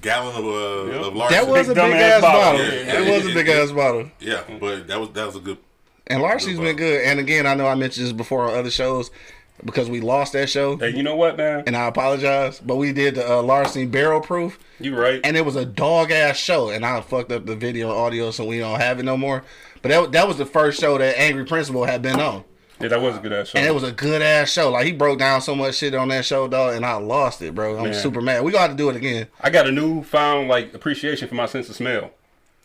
gallon 0.00 0.36
of, 0.36 0.44
uh, 0.46 1.06
of 1.06 1.14
larceny. 1.14 1.38
That 1.38 1.48
was 1.52 1.68
a 1.68 1.74
Big 1.74 1.84
big 1.84 2.00
ass 2.00 2.20
bottle. 2.22 2.40
bottle. 2.40 2.60
Yeah, 2.64 2.72
It 2.72 3.06
yeah, 3.06 3.14
was 3.14 3.26
a 3.26 3.34
big 3.34 3.46
yeah. 3.46 3.54
ass 3.54 3.70
bottle. 3.72 4.10
yeah, 4.20 4.40
but 4.58 4.86
that 4.88 4.98
was 5.00 5.10
that 5.10 5.26
was 5.26 5.36
a 5.36 5.40
good. 5.40 5.58
And 6.06 6.22
Larcy's 6.22 6.58
been 6.58 6.76
good. 6.76 7.02
And 7.02 7.20
again, 7.20 7.46
I 7.46 7.54
know 7.54 7.66
I 7.66 7.74
mentioned 7.74 8.06
this 8.06 8.12
before 8.14 8.44
on 8.48 8.54
other 8.58 8.70
shows 8.70 9.10
because 9.64 9.88
we 9.90 10.00
lost 10.00 10.32
that 10.32 10.48
show, 10.48 10.76
Hey, 10.76 10.90
you 10.90 11.02
know 11.02 11.16
what, 11.16 11.36
man? 11.36 11.64
and 11.66 11.76
I 11.76 11.86
apologize. 11.86 12.60
But 12.60 12.76
we 12.76 12.92
did 12.92 13.14
the 13.16 13.38
uh, 13.38 13.42
Larceny 13.42 13.86
barrel 13.86 14.20
proof, 14.20 14.58
You 14.80 14.96
right. 14.98 15.20
and 15.24 15.36
it 15.36 15.44
was 15.44 15.56
a 15.56 15.64
dog 15.66 16.10
ass 16.10 16.36
show. 16.36 16.70
And 16.70 16.84
I 16.84 17.00
fucked 17.00 17.32
up 17.32 17.46
the 17.46 17.56
video 17.56 17.90
audio, 17.90 18.30
so 18.30 18.44
we 18.44 18.58
don't 18.58 18.80
have 18.80 18.98
it 18.98 19.04
no 19.04 19.16
more. 19.16 19.44
But 19.82 19.90
that, 19.90 20.12
that 20.12 20.28
was 20.28 20.38
the 20.38 20.46
first 20.46 20.80
show 20.80 20.96
that 20.98 21.18
Angry 21.18 21.44
Principal 21.44 21.84
had 21.84 22.00
been 22.02 22.18
on. 22.18 22.44
yeah, 22.80 22.88
that 22.88 23.00
was 23.02 23.16
a 23.16 23.20
good 23.20 23.32
ass 23.32 23.48
show. 23.48 23.58
And 23.58 23.66
it 23.66 23.72
was 23.74 23.82
a 23.84 23.92
good 23.92 24.22
ass 24.22 24.50
show. 24.50 24.70
Like 24.70 24.86
he 24.86 24.92
broke 24.92 25.18
down 25.18 25.40
so 25.42 25.54
much 25.54 25.76
shit 25.76 25.94
on 25.94 26.08
that 26.08 26.24
show, 26.24 26.48
dog, 26.48 26.74
and 26.74 26.84
I 26.84 26.94
lost 26.94 27.40
it, 27.42 27.54
bro. 27.54 27.76
I'm 27.76 27.84
Man. 27.84 27.94
super 27.94 28.20
mad. 28.20 28.42
We 28.44 28.50
got 28.52 28.68
to 28.68 28.74
do 28.74 28.88
it 28.90 28.96
again. 28.96 29.28
I 29.40 29.50
got 29.50 29.66
a 29.68 29.72
newfound 29.72 30.48
like 30.48 30.74
appreciation 30.74 31.28
for 31.28 31.34
my 31.36 31.46
sense 31.46 31.68
of 31.68 31.76
smell. 31.76 32.10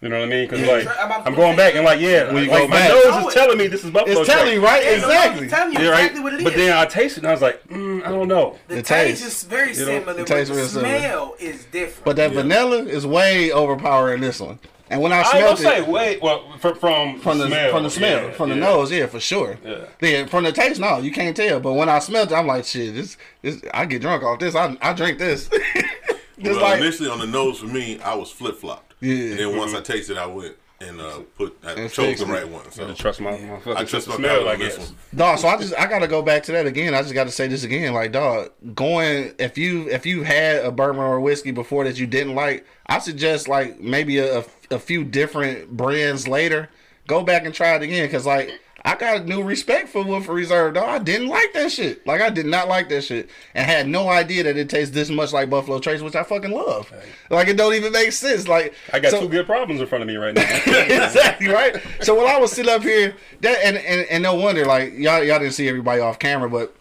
You 0.02 0.08
know 0.08 0.20
what 0.20 0.28
I 0.28 0.32
mean? 0.32 0.48
Because 0.50 0.66
like 0.66 0.88
I'm 1.00 1.28
I'm 1.28 1.36
going 1.36 1.58
back 1.58 1.76
and 1.76 1.84
like 1.84 2.00
yeah, 2.00 2.32
When 2.32 2.44
you 2.44 2.50
like 2.50 2.62
go 2.62 2.68
my 2.70 2.78
back. 2.78 2.90
nose 2.90 3.06
Know 3.06 3.28
is 3.28 3.34
telling 3.34 3.58
me 3.58 3.68
this 3.68 3.84
is 3.84 3.92
buffalo 3.92 4.20
It's 4.22 4.30
telling 4.30 4.46
trace. 4.46 4.56
you, 4.56 4.64
right? 4.66 4.84
Yeah, 4.84 4.92
no, 4.92 4.98
no, 5.02 5.08
Exactly. 5.08 5.44
I'm 5.44 5.50
telling 5.50 5.74
you 5.74 5.80
Yeah, 5.80 5.92
exactly 5.98 6.20
right. 6.20 6.24
what 6.24 6.34
it 6.34 6.38
is. 6.38 6.44
But 6.46 6.54
then 6.54 6.78
I 6.78 6.86
tasted 6.86 7.24
and 7.24 7.28
I 7.28 7.32
was 7.34 7.42
like, 7.42 7.64
mm, 7.68 8.06
I 8.06 8.10
don't 8.10 8.28
know. 8.30 8.58
the, 8.70 8.76
The 8.76 8.82
taste, 8.82 9.22
taste. 9.22 9.28
is 9.28 9.44
very 9.44 9.68
know, 9.68 9.74
similar, 9.74 10.14
the 10.14 10.24
taste 10.24 10.52
the 10.52 10.56
real 10.58 10.68
similar. 10.68 11.00
smell 11.00 11.36
is 11.40 11.66
different. 11.66 12.06
But 12.06 12.16
that 12.16 12.32
vanilla 12.32 12.78
is 12.84 13.06
way 13.06 13.52
overpowering 13.52 14.22
this 14.22 14.40
one. 14.40 14.60
And 14.90 15.02
when 15.02 15.12
I 15.12 15.18
I 15.18 15.20
ain't 15.20 15.28
smelled 15.28 15.58
gonna 15.58 15.70
it, 15.70 15.86
say 15.86 15.92
wait, 15.92 16.22
well 16.22 16.58
from 16.60 16.76
from, 16.80 17.20
from 17.20 17.38
the 17.38 17.48
smell, 17.48 17.70
from 17.72 17.84
the 17.84 17.90
smell, 17.92 18.24
yeah, 18.28 18.32
from 18.32 18.50
the 18.50 18.56
yeah. 18.56 18.62
nose, 18.62 18.92
yeah, 18.92 19.06
for 19.06 19.20
sure. 19.20 19.60
Yeah. 19.66 19.86
Then 20.00 20.28
from 20.30 20.46
the 20.46 20.52
taste, 20.54 20.80
no, 20.80 20.98
you 21.00 21.12
can't 21.12 21.36
tell. 21.38 21.60
But 21.60 21.74
when 21.74 21.90
I 21.90 22.00
smelled 22.00 22.32
it, 22.32 22.36
I'm 22.36 22.48
like, 22.48 22.64
shit, 22.66 22.96
this, 22.96 23.16
this, 23.42 23.62
I 23.74 23.86
get 23.86 24.02
drunk 24.02 24.24
off 24.24 24.40
this. 24.40 24.56
I, 24.56 24.76
I 24.82 24.94
drink 24.94 25.20
this. 25.20 25.50
Just 26.40 26.60
Well, 26.60 26.62
like, 26.62 26.80
initially 26.80 27.10
on 27.10 27.20
the 27.20 27.28
nose 27.28 27.60
for 27.60 27.68
me, 27.68 28.00
I 28.00 28.16
was 28.16 28.32
flip 28.32 28.56
flopped. 28.58 28.89
Yeah. 29.02 29.14
And 29.32 29.40
then 29.40 29.58
once 29.58 29.74
I 29.74 29.82
tasted, 29.82 30.18
I 30.18 30.26
went 30.26 30.56
and 30.82 31.02
uh, 31.02 31.20
put 31.38 31.58
I 31.66 31.74
And 31.74 31.92
chose 31.92 32.20
the 32.20 32.26
right 32.26 32.48
one. 32.48 32.72
So 32.72 32.88
To 32.88 32.94
trust 32.94 33.20
my, 33.20 33.32
my 33.32 33.58
fucking 33.60 33.76
I 33.78 33.84
trust 33.84 34.08
my 34.08 34.16
smell, 34.16 34.30
palate 34.44 34.48
I 34.48 34.54
on 34.54 34.60
this 34.60 34.78
guess. 34.78 34.88
one. 34.88 34.98
dog. 35.16 35.40
So 35.40 35.48
I 35.50 35.58
just, 35.58 35.74
I 35.76 35.88
gotta 35.88 36.08
go 36.08 36.22
back 36.22 36.44
to 36.44 36.52
that 36.54 36.66
again. 36.66 36.94
I 36.96 37.02
just 37.02 37.14
got 37.14 37.26
to 37.26 37.32
say 37.32 37.48
this 37.48 37.64
again, 37.66 37.94
like, 37.94 38.12
dog, 38.14 38.52
going 38.76 39.34
if 39.40 39.58
you 39.58 39.90
if 39.90 40.06
you 40.06 40.24
had 40.24 40.64
a 40.64 40.72
bourbon 40.72 41.02
or 41.02 41.18
a 41.18 41.22
whiskey 41.22 41.52
before 41.52 41.84
that 41.84 42.00
you 42.00 42.08
didn't 42.08 42.36
like, 42.36 42.66
I 42.88 43.00
suggest 43.00 43.48
like 43.50 43.80
maybe 43.80 44.20
a, 44.20 44.44
a 44.72 44.80
few 44.80 45.04
different 45.04 45.70
brands 45.76 46.28
later, 46.28 46.70
go 47.08 47.24
back 47.24 47.46
and 47.46 47.54
try 47.54 47.76
it 47.76 47.82
again, 47.82 48.06
because 48.08 48.26
like. 48.26 48.50
I 48.86 48.96
got 48.96 49.22
a 49.22 49.24
new 49.26 49.44
respect 49.44 49.90
for 49.90 50.04
Woodford 50.04 50.36
Reserve, 50.36 50.74
though. 50.74 50.86
I 50.86 51.00
didn't 51.00 51.28
like 51.28 51.54
that 51.54 51.72
shit. 51.72 52.06
Like 52.08 52.22
I 52.22 52.30
did 52.30 52.46
not 52.46 52.68
like 52.68 52.90
that 52.90 53.04
shit, 53.04 53.30
and 53.54 53.66
had 53.66 53.88
no 53.88 54.10
idea 54.10 54.44
that 54.44 54.58
it 54.58 54.70
tastes 54.70 54.94
this 54.94 55.10
much 55.10 55.34
like 55.34 55.50
Buffalo 55.50 55.80
Trace, 55.80 56.02
which 56.02 56.16
I 56.16 56.24
fucking 56.24 56.52
love. 56.52 56.92
Like 57.30 57.48
it 57.48 57.58
don't 57.58 57.74
even 57.74 57.92
make 57.92 58.12
sense. 58.12 58.48
Like 58.48 58.74
I 58.94 59.00
got 59.00 59.12
so- 59.12 59.22
two 59.22 59.30
good 59.30 59.46
problems 59.46 59.82
in 59.82 59.88
front 59.88 60.02
of 60.02 60.08
me 60.08 60.16
right 60.16 60.34
now. 60.34 60.42
exactly 60.66 61.48
right. 61.48 61.82
So 62.02 62.16
when 62.18 62.28
I 62.28 62.38
was 62.40 62.52
sitting 62.52 62.72
up 62.72 62.82
here, 62.84 63.16
that 63.42 63.58
and, 63.64 63.78
and 63.78 64.08
and 64.10 64.24
no 64.24 64.36
wonder, 64.36 64.66
like 64.66 64.94
y'all 64.94 65.24
y'all 65.24 65.40
didn't 65.40 65.54
see 65.54 65.68
everybody 65.68 66.02
off 66.02 66.20
camera, 66.20 66.50
but 66.50 66.76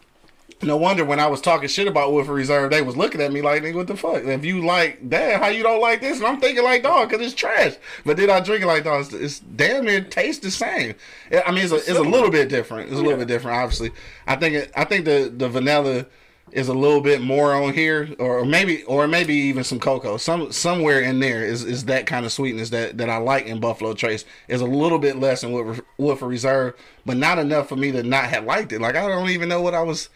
no 0.61 0.77
wonder 0.77 1.05
when 1.05 1.19
I 1.19 1.27
was 1.27 1.41
talking 1.41 1.67
shit 1.67 1.87
about 1.87 2.11
Woodford 2.11 2.35
Reserve, 2.35 2.71
they 2.71 2.81
was 2.81 2.97
looking 2.97 3.21
at 3.21 3.31
me 3.31 3.41
like, 3.41 3.63
"Nigga, 3.63 3.75
what 3.75 3.87
the 3.87 3.95
fuck? 3.95 4.23
If 4.23 4.43
you 4.45 4.65
like 4.65 5.09
that, 5.09 5.41
how 5.41 5.47
you 5.47 5.63
don't 5.63 5.81
like 5.81 6.01
this?" 6.01 6.17
And 6.17 6.27
I'm 6.27 6.39
thinking 6.39 6.63
like, 6.63 6.83
"Dog, 6.83 7.09
cause 7.09 7.21
it's 7.21 7.33
trash." 7.33 7.75
But 8.05 8.17
then 8.17 8.29
I 8.29 8.39
drink 8.39 8.63
it 8.63 8.67
like, 8.67 8.83
"Dog, 8.83 9.05
it's, 9.05 9.13
it's 9.13 9.39
damn 9.39 9.85
near 9.85 10.01
tastes 10.01 10.43
the 10.43 10.51
same." 10.51 10.95
I 11.45 11.51
mean, 11.51 11.63
it's 11.63 11.71
a, 11.71 11.77
it's 11.77 11.89
a 11.89 12.01
little 12.01 12.31
bit 12.31 12.49
different. 12.49 12.89
It's 12.89 12.99
a 12.99 13.03
little 13.03 13.19
bit 13.19 13.27
different, 13.27 13.57
obviously. 13.57 13.91
I 14.27 14.35
think 14.35 14.55
it, 14.55 14.71
I 14.75 14.85
think 14.85 15.05
the 15.05 15.33
the 15.35 15.49
vanilla 15.49 16.05
is 16.51 16.67
a 16.67 16.73
little 16.73 17.01
bit 17.01 17.21
more 17.21 17.53
on 17.53 17.73
here, 17.73 18.09
or 18.19 18.45
maybe 18.45 18.83
or 18.83 19.07
maybe 19.07 19.33
even 19.33 19.63
some 19.63 19.79
cocoa. 19.79 20.17
Some 20.17 20.51
somewhere 20.51 21.01
in 21.01 21.19
there 21.19 21.43
is, 21.43 21.63
is 21.63 21.85
that 21.85 22.05
kind 22.05 22.25
of 22.25 22.31
sweetness 22.31 22.69
that, 22.71 22.97
that 22.97 23.09
I 23.09 23.17
like 23.17 23.45
in 23.45 23.59
Buffalo 23.59 23.93
Trace. 23.93 24.25
Is 24.47 24.61
a 24.61 24.65
little 24.65 24.99
bit 24.99 25.17
less 25.17 25.43
in 25.43 25.51
Woodford, 25.51 25.85
Woodford 25.97 26.29
Reserve, 26.29 26.75
but 27.05 27.17
not 27.17 27.39
enough 27.39 27.69
for 27.69 27.75
me 27.75 27.91
to 27.91 28.03
not 28.03 28.25
have 28.25 28.45
liked 28.45 28.71
it. 28.71 28.81
Like 28.81 28.95
I 28.95 29.07
don't 29.07 29.29
even 29.29 29.49
know 29.49 29.61
what 29.61 29.73
I 29.73 29.81
was. 29.81 30.09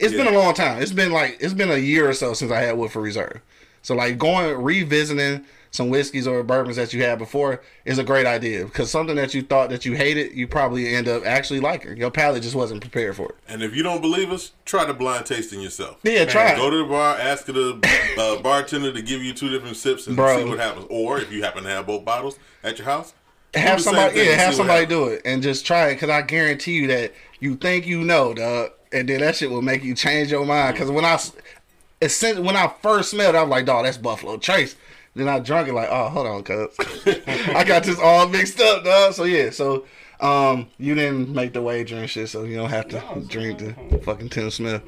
It's 0.00 0.14
been 0.14 0.26
a 0.26 0.38
long 0.38 0.54
time. 0.54 0.82
It's 0.82 0.92
been 0.92 1.12
like 1.12 1.38
it's 1.40 1.54
been 1.54 1.70
a 1.70 1.76
year 1.76 2.08
or 2.08 2.14
so 2.14 2.34
since 2.34 2.50
I 2.50 2.60
had 2.60 2.76
Woodford 2.76 3.02
Reserve. 3.02 3.40
So 3.82 3.94
like 3.94 4.18
going 4.18 4.60
revisiting 4.62 5.44
some 5.70 5.90
whiskeys 5.90 6.26
or 6.26 6.42
bourbons 6.42 6.76
that 6.76 6.92
you 6.92 7.02
had 7.02 7.18
before 7.18 7.60
is 7.84 7.98
a 7.98 8.04
great 8.04 8.26
idea 8.26 8.64
because 8.64 8.90
something 8.90 9.16
that 9.16 9.34
you 9.34 9.42
thought 9.42 9.70
that 9.70 9.84
you 9.84 9.94
hated, 9.94 10.32
you 10.32 10.46
probably 10.46 10.94
end 10.94 11.08
up 11.08 11.24
actually 11.26 11.60
liking. 11.60 11.96
Your 11.96 12.10
palate 12.10 12.42
just 12.42 12.54
wasn't 12.54 12.80
prepared 12.80 13.16
for 13.16 13.30
it. 13.30 13.36
And 13.46 13.62
if 13.62 13.74
you 13.76 13.82
don't 13.82 14.00
believe 14.00 14.30
us, 14.32 14.52
try 14.64 14.84
the 14.84 14.94
blind 14.94 15.26
tasting 15.26 15.60
yourself. 15.60 15.98
Yeah, 16.02 16.24
try 16.24 16.56
Go 16.56 16.70
to 16.70 16.78
the 16.78 16.84
bar, 16.84 17.16
ask 17.16 17.44
the 17.46 17.78
uh, 18.18 18.42
bartender 18.42 18.92
to 18.92 19.02
give 19.02 19.22
you 19.22 19.34
two 19.34 19.48
different 19.50 19.76
sips 19.76 20.06
and 20.06 20.16
Bro. 20.16 20.38
see 20.38 20.48
what 20.48 20.58
happens. 20.58 20.86
Or 20.88 21.18
if 21.18 21.30
you 21.30 21.42
happen 21.42 21.64
to 21.64 21.70
have 21.70 21.86
both 21.86 22.04
bottles 22.04 22.38
at 22.64 22.78
your 22.78 22.86
house, 22.86 23.12
Have 23.54 23.80
somebody, 23.80 24.20
yeah, 24.20 24.36
have 24.36 24.54
somebody 24.54 24.86
do 24.86 25.08
it 25.08 25.22
and 25.24 25.42
just 25.42 25.66
try 25.66 25.88
it 25.88 25.94
because 25.94 26.10
I 26.10 26.22
guarantee 26.22 26.72
you 26.72 26.86
that 26.88 27.12
you 27.40 27.56
think 27.56 27.86
you 27.86 28.02
know, 28.04 28.34
dog, 28.34 28.72
and 28.92 29.08
then 29.08 29.20
that 29.20 29.36
shit 29.36 29.50
will 29.50 29.62
make 29.62 29.84
you 29.84 29.94
change 29.94 30.30
your 30.30 30.44
mind. 30.44 30.74
Because 30.74 30.90
when 30.90 31.04
I, 31.04 31.18
it's 32.00 32.14
since 32.14 32.38
when 32.38 32.56
I 32.56 32.72
first 32.82 33.10
smelled, 33.10 33.34
it, 33.34 33.38
I 33.38 33.42
was 33.42 33.50
like, 33.50 33.66
dog, 33.66 33.84
that's 33.84 33.98
Buffalo 33.98 34.36
Trace. 34.36 34.76
Then 35.14 35.28
I 35.28 35.40
drunk 35.40 35.68
it 35.68 35.74
like, 35.74 35.88
oh, 35.90 36.08
hold 36.08 36.26
on, 36.26 36.42
cuz 36.42 36.68
I 37.48 37.64
got 37.64 37.84
this 37.84 37.98
all 37.98 38.28
mixed 38.28 38.60
up, 38.60 38.84
dog. 38.84 39.14
So 39.14 39.24
yeah, 39.24 39.50
so 39.50 39.84
um, 40.20 40.68
you 40.78 40.94
didn't 40.94 41.30
make 41.30 41.52
the 41.52 41.62
wager 41.62 41.96
and 41.96 42.10
shit, 42.10 42.28
so 42.28 42.44
you 42.44 42.56
don't 42.56 42.70
have 42.70 42.88
to 42.88 43.24
drink 43.28 43.58
the 43.58 43.98
fucking 44.04 44.28
Tim 44.28 44.50
Smith. 44.50 44.82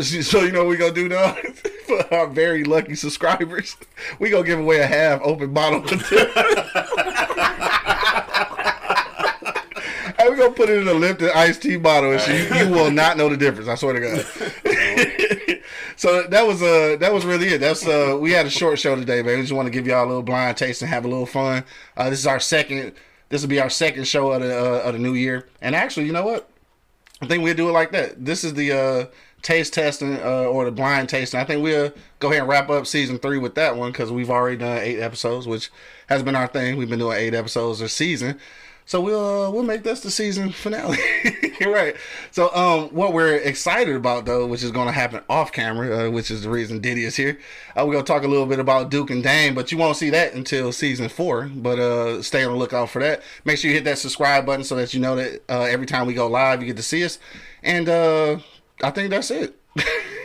So 0.00 0.40
you 0.40 0.52
know 0.52 0.60
what 0.64 0.70
we 0.70 0.76
gonna 0.78 0.92
do 0.92 1.08
now 1.08 1.32
for 1.86 2.14
our 2.14 2.26
very 2.26 2.64
lucky 2.64 2.94
subscribers? 2.94 3.76
We 4.18 4.30
gonna 4.30 4.44
give 4.44 4.58
away 4.58 4.80
a 4.80 4.86
half 4.86 5.20
open 5.22 5.52
bottle 5.52 5.84
of 5.84 5.88
Tim. 5.88 7.11
Hey, 10.32 10.38
we 10.38 10.44
gonna 10.44 10.54
put 10.54 10.70
it 10.70 10.80
in 10.80 10.88
a 10.88 10.94
Lipton 10.94 11.30
iced 11.34 11.62
tea 11.62 11.76
bottle, 11.76 12.12
and 12.12 12.20
shit. 12.20 12.50
You, 12.50 12.64
you 12.64 12.72
will 12.72 12.90
not 12.90 13.18
know 13.18 13.28
the 13.28 13.36
difference. 13.36 13.68
I 13.68 13.74
swear 13.74 13.92
to 13.92 14.00
God. 14.00 15.62
so 15.96 16.22
that 16.22 16.46
was 16.46 16.62
uh 16.62 16.96
that 17.00 17.12
was 17.12 17.26
really 17.26 17.48
it. 17.48 17.58
That's 17.60 17.86
uh 17.86 18.16
we 18.18 18.32
had 18.32 18.46
a 18.46 18.50
short 18.50 18.78
show 18.78 18.96
today, 18.96 19.22
man. 19.22 19.36
We 19.36 19.42
just 19.42 19.52
want 19.52 19.66
to 19.66 19.70
give 19.70 19.86
y'all 19.86 20.04
a 20.04 20.08
little 20.08 20.22
blind 20.22 20.56
taste 20.56 20.80
and 20.80 20.90
have 20.90 21.04
a 21.04 21.08
little 21.08 21.26
fun. 21.26 21.64
Uh, 21.96 22.08
this 22.08 22.20
is 22.20 22.26
our 22.26 22.40
second. 22.40 22.94
This 23.28 23.42
will 23.42 23.50
be 23.50 23.60
our 23.60 23.70
second 23.70 24.06
show 24.06 24.32
of 24.32 24.42
the 24.42 24.58
uh, 24.58 24.88
of 24.88 24.94
the 24.94 24.98
new 24.98 25.14
year. 25.14 25.48
And 25.60 25.74
actually, 25.74 26.06
you 26.06 26.12
know 26.12 26.24
what? 26.24 26.48
I 27.20 27.26
think 27.26 27.42
we'll 27.42 27.54
do 27.54 27.68
it 27.68 27.72
like 27.72 27.92
that. 27.92 28.24
This 28.24 28.42
is 28.42 28.54
the 28.54 28.72
uh, 28.72 29.06
taste 29.42 29.74
testing 29.74 30.18
uh, 30.18 30.44
or 30.44 30.64
the 30.64 30.72
blind 30.72 31.10
tasting. 31.10 31.40
I 31.40 31.44
think 31.44 31.62
we'll 31.62 31.92
go 32.20 32.28
ahead 32.28 32.40
and 32.40 32.48
wrap 32.48 32.70
up 32.70 32.86
season 32.86 33.18
three 33.18 33.38
with 33.38 33.54
that 33.56 33.76
one 33.76 33.92
because 33.92 34.10
we've 34.10 34.30
already 34.30 34.56
done 34.56 34.78
eight 34.78 34.98
episodes, 34.98 35.46
which 35.46 35.70
has 36.08 36.22
been 36.22 36.34
our 36.34 36.46
thing. 36.46 36.78
We've 36.78 36.88
been 36.88 36.98
doing 36.98 37.18
eight 37.18 37.34
episodes 37.34 37.80
a 37.80 37.88
season. 37.88 38.40
So 38.84 39.00
we'll 39.00 39.46
uh, 39.46 39.50
we'll 39.50 39.62
make 39.62 39.82
this 39.82 40.00
the 40.00 40.10
season 40.10 40.50
finale. 40.52 40.98
Right. 41.66 41.96
So 42.32 42.52
um, 42.54 42.88
what 42.88 43.12
we're 43.12 43.36
excited 43.36 43.94
about 43.94 44.24
though, 44.24 44.46
which 44.46 44.62
is 44.62 44.72
going 44.72 44.86
to 44.86 44.92
happen 44.92 45.22
off 45.28 45.52
camera, 45.52 46.08
uh, 46.08 46.10
which 46.10 46.30
is 46.30 46.42
the 46.42 46.50
reason 46.50 46.80
Diddy 46.80 47.04
is 47.04 47.14
here. 47.14 47.38
Uh, 47.76 47.84
we're 47.86 47.92
gonna 47.92 48.04
talk 48.04 48.24
a 48.24 48.28
little 48.28 48.46
bit 48.46 48.58
about 48.58 48.90
Duke 48.90 49.10
and 49.10 49.22
Dame, 49.22 49.54
but 49.54 49.70
you 49.70 49.78
won't 49.78 49.96
see 49.96 50.10
that 50.10 50.34
until 50.34 50.72
season 50.72 51.08
four. 51.08 51.50
But 51.54 51.78
uh, 51.78 52.22
stay 52.22 52.42
on 52.44 52.52
the 52.52 52.58
lookout 52.58 52.90
for 52.90 53.00
that. 53.00 53.22
Make 53.44 53.58
sure 53.58 53.70
you 53.70 53.76
hit 53.76 53.84
that 53.84 53.98
subscribe 53.98 54.44
button 54.44 54.64
so 54.64 54.76
that 54.76 54.92
you 54.92 55.00
know 55.00 55.16
that 55.16 55.42
uh, 55.48 55.62
every 55.62 55.86
time 55.86 56.06
we 56.06 56.14
go 56.14 56.26
live, 56.26 56.60
you 56.60 56.66
get 56.66 56.76
to 56.76 56.82
see 56.82 57.04
us. 57.04 57.18
And 57.62 57.88
uh, 57.88 58.38
I 58.82 58.90
think 58.90 59.10
that's 59.10 59.30
it. 59.30 59.56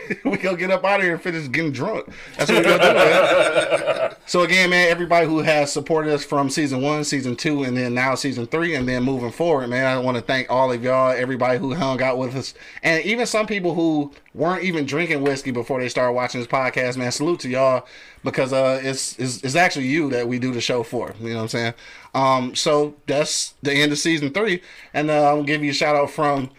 we 0.24 0.36
gonna 0.36 0.56
get 0.56 0.70
up 0.70 0.84
out 0.84 1.00
of 1.00 1.04
here 1.04 1.14
and 1.14 1.22
finish 1.22 1.48
getting 1.48 1.72
drunk. 1.72 2.06
That's 2.36 2.50
what 2.50 2.64
we're 2.64 2.78
gonna 2.78 2.88
do, 2.88 2.94
man. 2.94 4.14
So 4.28 4.42
again, 4.42 4.68
man, 4.68 4.90
everybody 4.90 5.26
who 5.26 5.38
has 5.38 5.72
supported 5.72 6.12
us 6.12 6.22
from 6.22 6.50
season 6.50 6.82
one, 6.82 7.02
season 7.04 7.34
two, 7.34 7.62
and 7.62 7.74
then 7.74 7.94
now 7.94 8.14
season 8.14 8.46
three, 8.46 8.74
and 8.74 8.86
then 8.86 9.02
moving 9.02 9.30
forward, 9.30 9.68
man, 9.68 9.86
I 9.86 9.98
want 9.98 10.18
to 10.18 10.22
thank 10.22 10.50
all 10.50 10.70
of 10.70 10.84
y'all, 10.84 11.12
everybody 11.12 11.58
who 11.58 11.74
hung 11.74 12.02
out 12.02 12.18
with 12.18 12.36
us, 12.36 12.52
and 12.82 13.02
even 13.06 13.24
some 13.24 13.46
people 13.46 13.74
who 13.74 14.12
weren't 14.34 14.64
even 14.64 14.84
drinking 14.84 15.22
whiskey 15.22 15.50
before 15.50 15.80
they 15.80 15.88
started 15.88 16.12
watching 16.12 16.42
this 16.42 16.48
podcast, 16.48 16.98
man. 16.98 17.10
Salute 17.10 17.40
to 17.40 17.48
y'all 17.48 17.86
because 18.22 18.52
uh, 18.52 18.78
it's, 18.82 19.18
it's 19.18 19.42
it's 19.42 19.54
actually 19.54 19.86
you 19.86 20.10
that 20.10 20.28
we 20.28 20.38
do 20.38 20.52
the 20.52 20.60
show 20.60 20.82
for. 20.82 21.14
You 21.20 21.30
know 21.30 21.36
what 21.36 21.42
I'm 21.42 21.48
saying? 21.48 21.74
Um, 22.14 22.54
so 22.54 22.96
that's 23.06 23.54
the 23.62 23.72
end 23.72 23.92
of 23.92 23.98
season 23.98 24.34
three, 24.34 24.60
and 24.92 25.10
uh, 25.10 25.30
I'm 25.30 25.36
gonna 25.36 25.46
give 25.46 25.64
you 25.64 25.70
a 25.70 25.74
shout 25.74 25.96
out 25.96 26.10
from 26.10 26.50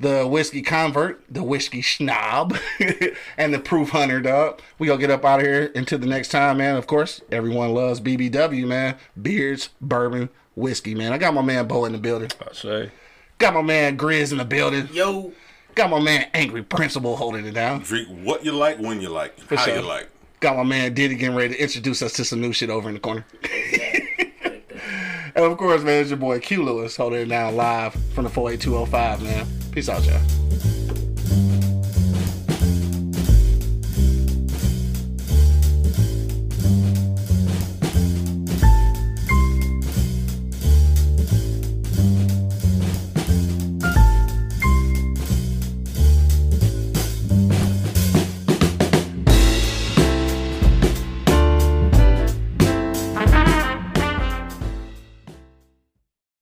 the 0.00 0.26
whiskey 0.26 0.62
convert, 0.62 1.22
the 1.28 1.42
whiskey 1.42 1.82
snob, 1.82 2.56
and 3.36 3.54
the 3.54 3.58
proof 3.58 3.90
hunter, 3.90 4.20
dog. 4.20 4.60
We 4.78 4.86
gonna 4.86 5.00
get 5.00 5.10
up 5.10 5.24
out 5.24 5.40
of 5.40 5.46
here 5.46 5.70
until 5.74 5.98
the 5.98 6.06
next 6.06 6.28
time, 6.28 6.58
man. 6.58 6.76
Of 6.76 6.86
course, 6.86 7.20
everyone 7.30 7.74
loves 7.74 8.00
BBW, 8.00 8.66
man. 8.66 8.96
Beards, 9.20 9.68
bourbon, 9.80 10.30
whiskey, 10.54 10.94
man. 10.94 11.12
I 11.12 11.18
got 11.18 11.34
my 11.34 11.42
man 11.42 11.68
Bo 11.68 11.84
in 11.84 11.92
the 11.92 11.98
building. 11.98 12.30
I 12.40 12.52
say. 12.52 12.90
Got 13.38 13.54
my 13.54 13.62
man 13.62 13.96
Grizz 13.96 14.32
in 14.32 14.38
the 14.38 14.44
building. 14.44 14.88
Yo, 14.92 15.32
Got 15.74 15.90
my 15.90 16.00
man 16.00 16.28
Angry 16.34 16.62
Principal 16.62 17.16
holding 17.16 17.46
it 17.46 17.52
down. 17.52 17.80
Drink 17.80 18.08
what 18.24 18.44
you 18.44 18.52
like, 18.52 18.78
when 18.78 19.00
you 19.00 19.08
like, 19.08 19.38
For 19.40 19.56
how 19.56 19.64
sure. 19.64 19.76
you 19.76 19.82
like. 19.82 20.10
Got 20.40 20.56
my 20.56 20.64
man 20.64 20.94
Diddy 20.94 21.14
getting 21.14 21.36
ready 21.36 21.54
to 21.54 21.62
introduce 21.62 22.02
us 22.02 22.12
to 22.14 22.24
some 22.24 22.40
new 22.40 22.52
shit 22.52 22.70
over 22.70 22.88
in 22.88 22.94
the 22.94 23.00
corner. 23.00 23.24
and 25.34 25.44
of 25.44 25.56
course, 25.58 25.82
man, 25.82 26.00
it's 26.00 26.10
your 26.10 26.18
boy 26.18 26.40
Q 26.40 26.64
Lewis 26.64 26.96
holding 26.96 27.20
it 27.20 27.26
down 27.26 27.56
live 27.56 27.94
from 28.14 28.24
the 28.24 28.30
48205, 28.30 29.22
man. 29.22 29.59
Peace 29.72 29.88
out, 29.88 30.04
y'all. 30.04 30.20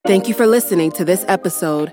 Thank 0.06 0.26
you 0.26 0.32
for 0.32 0.46
listening 0.46 0.90
to 0.92 1.04
this 1.04 1.22
episode. 1.28 1.92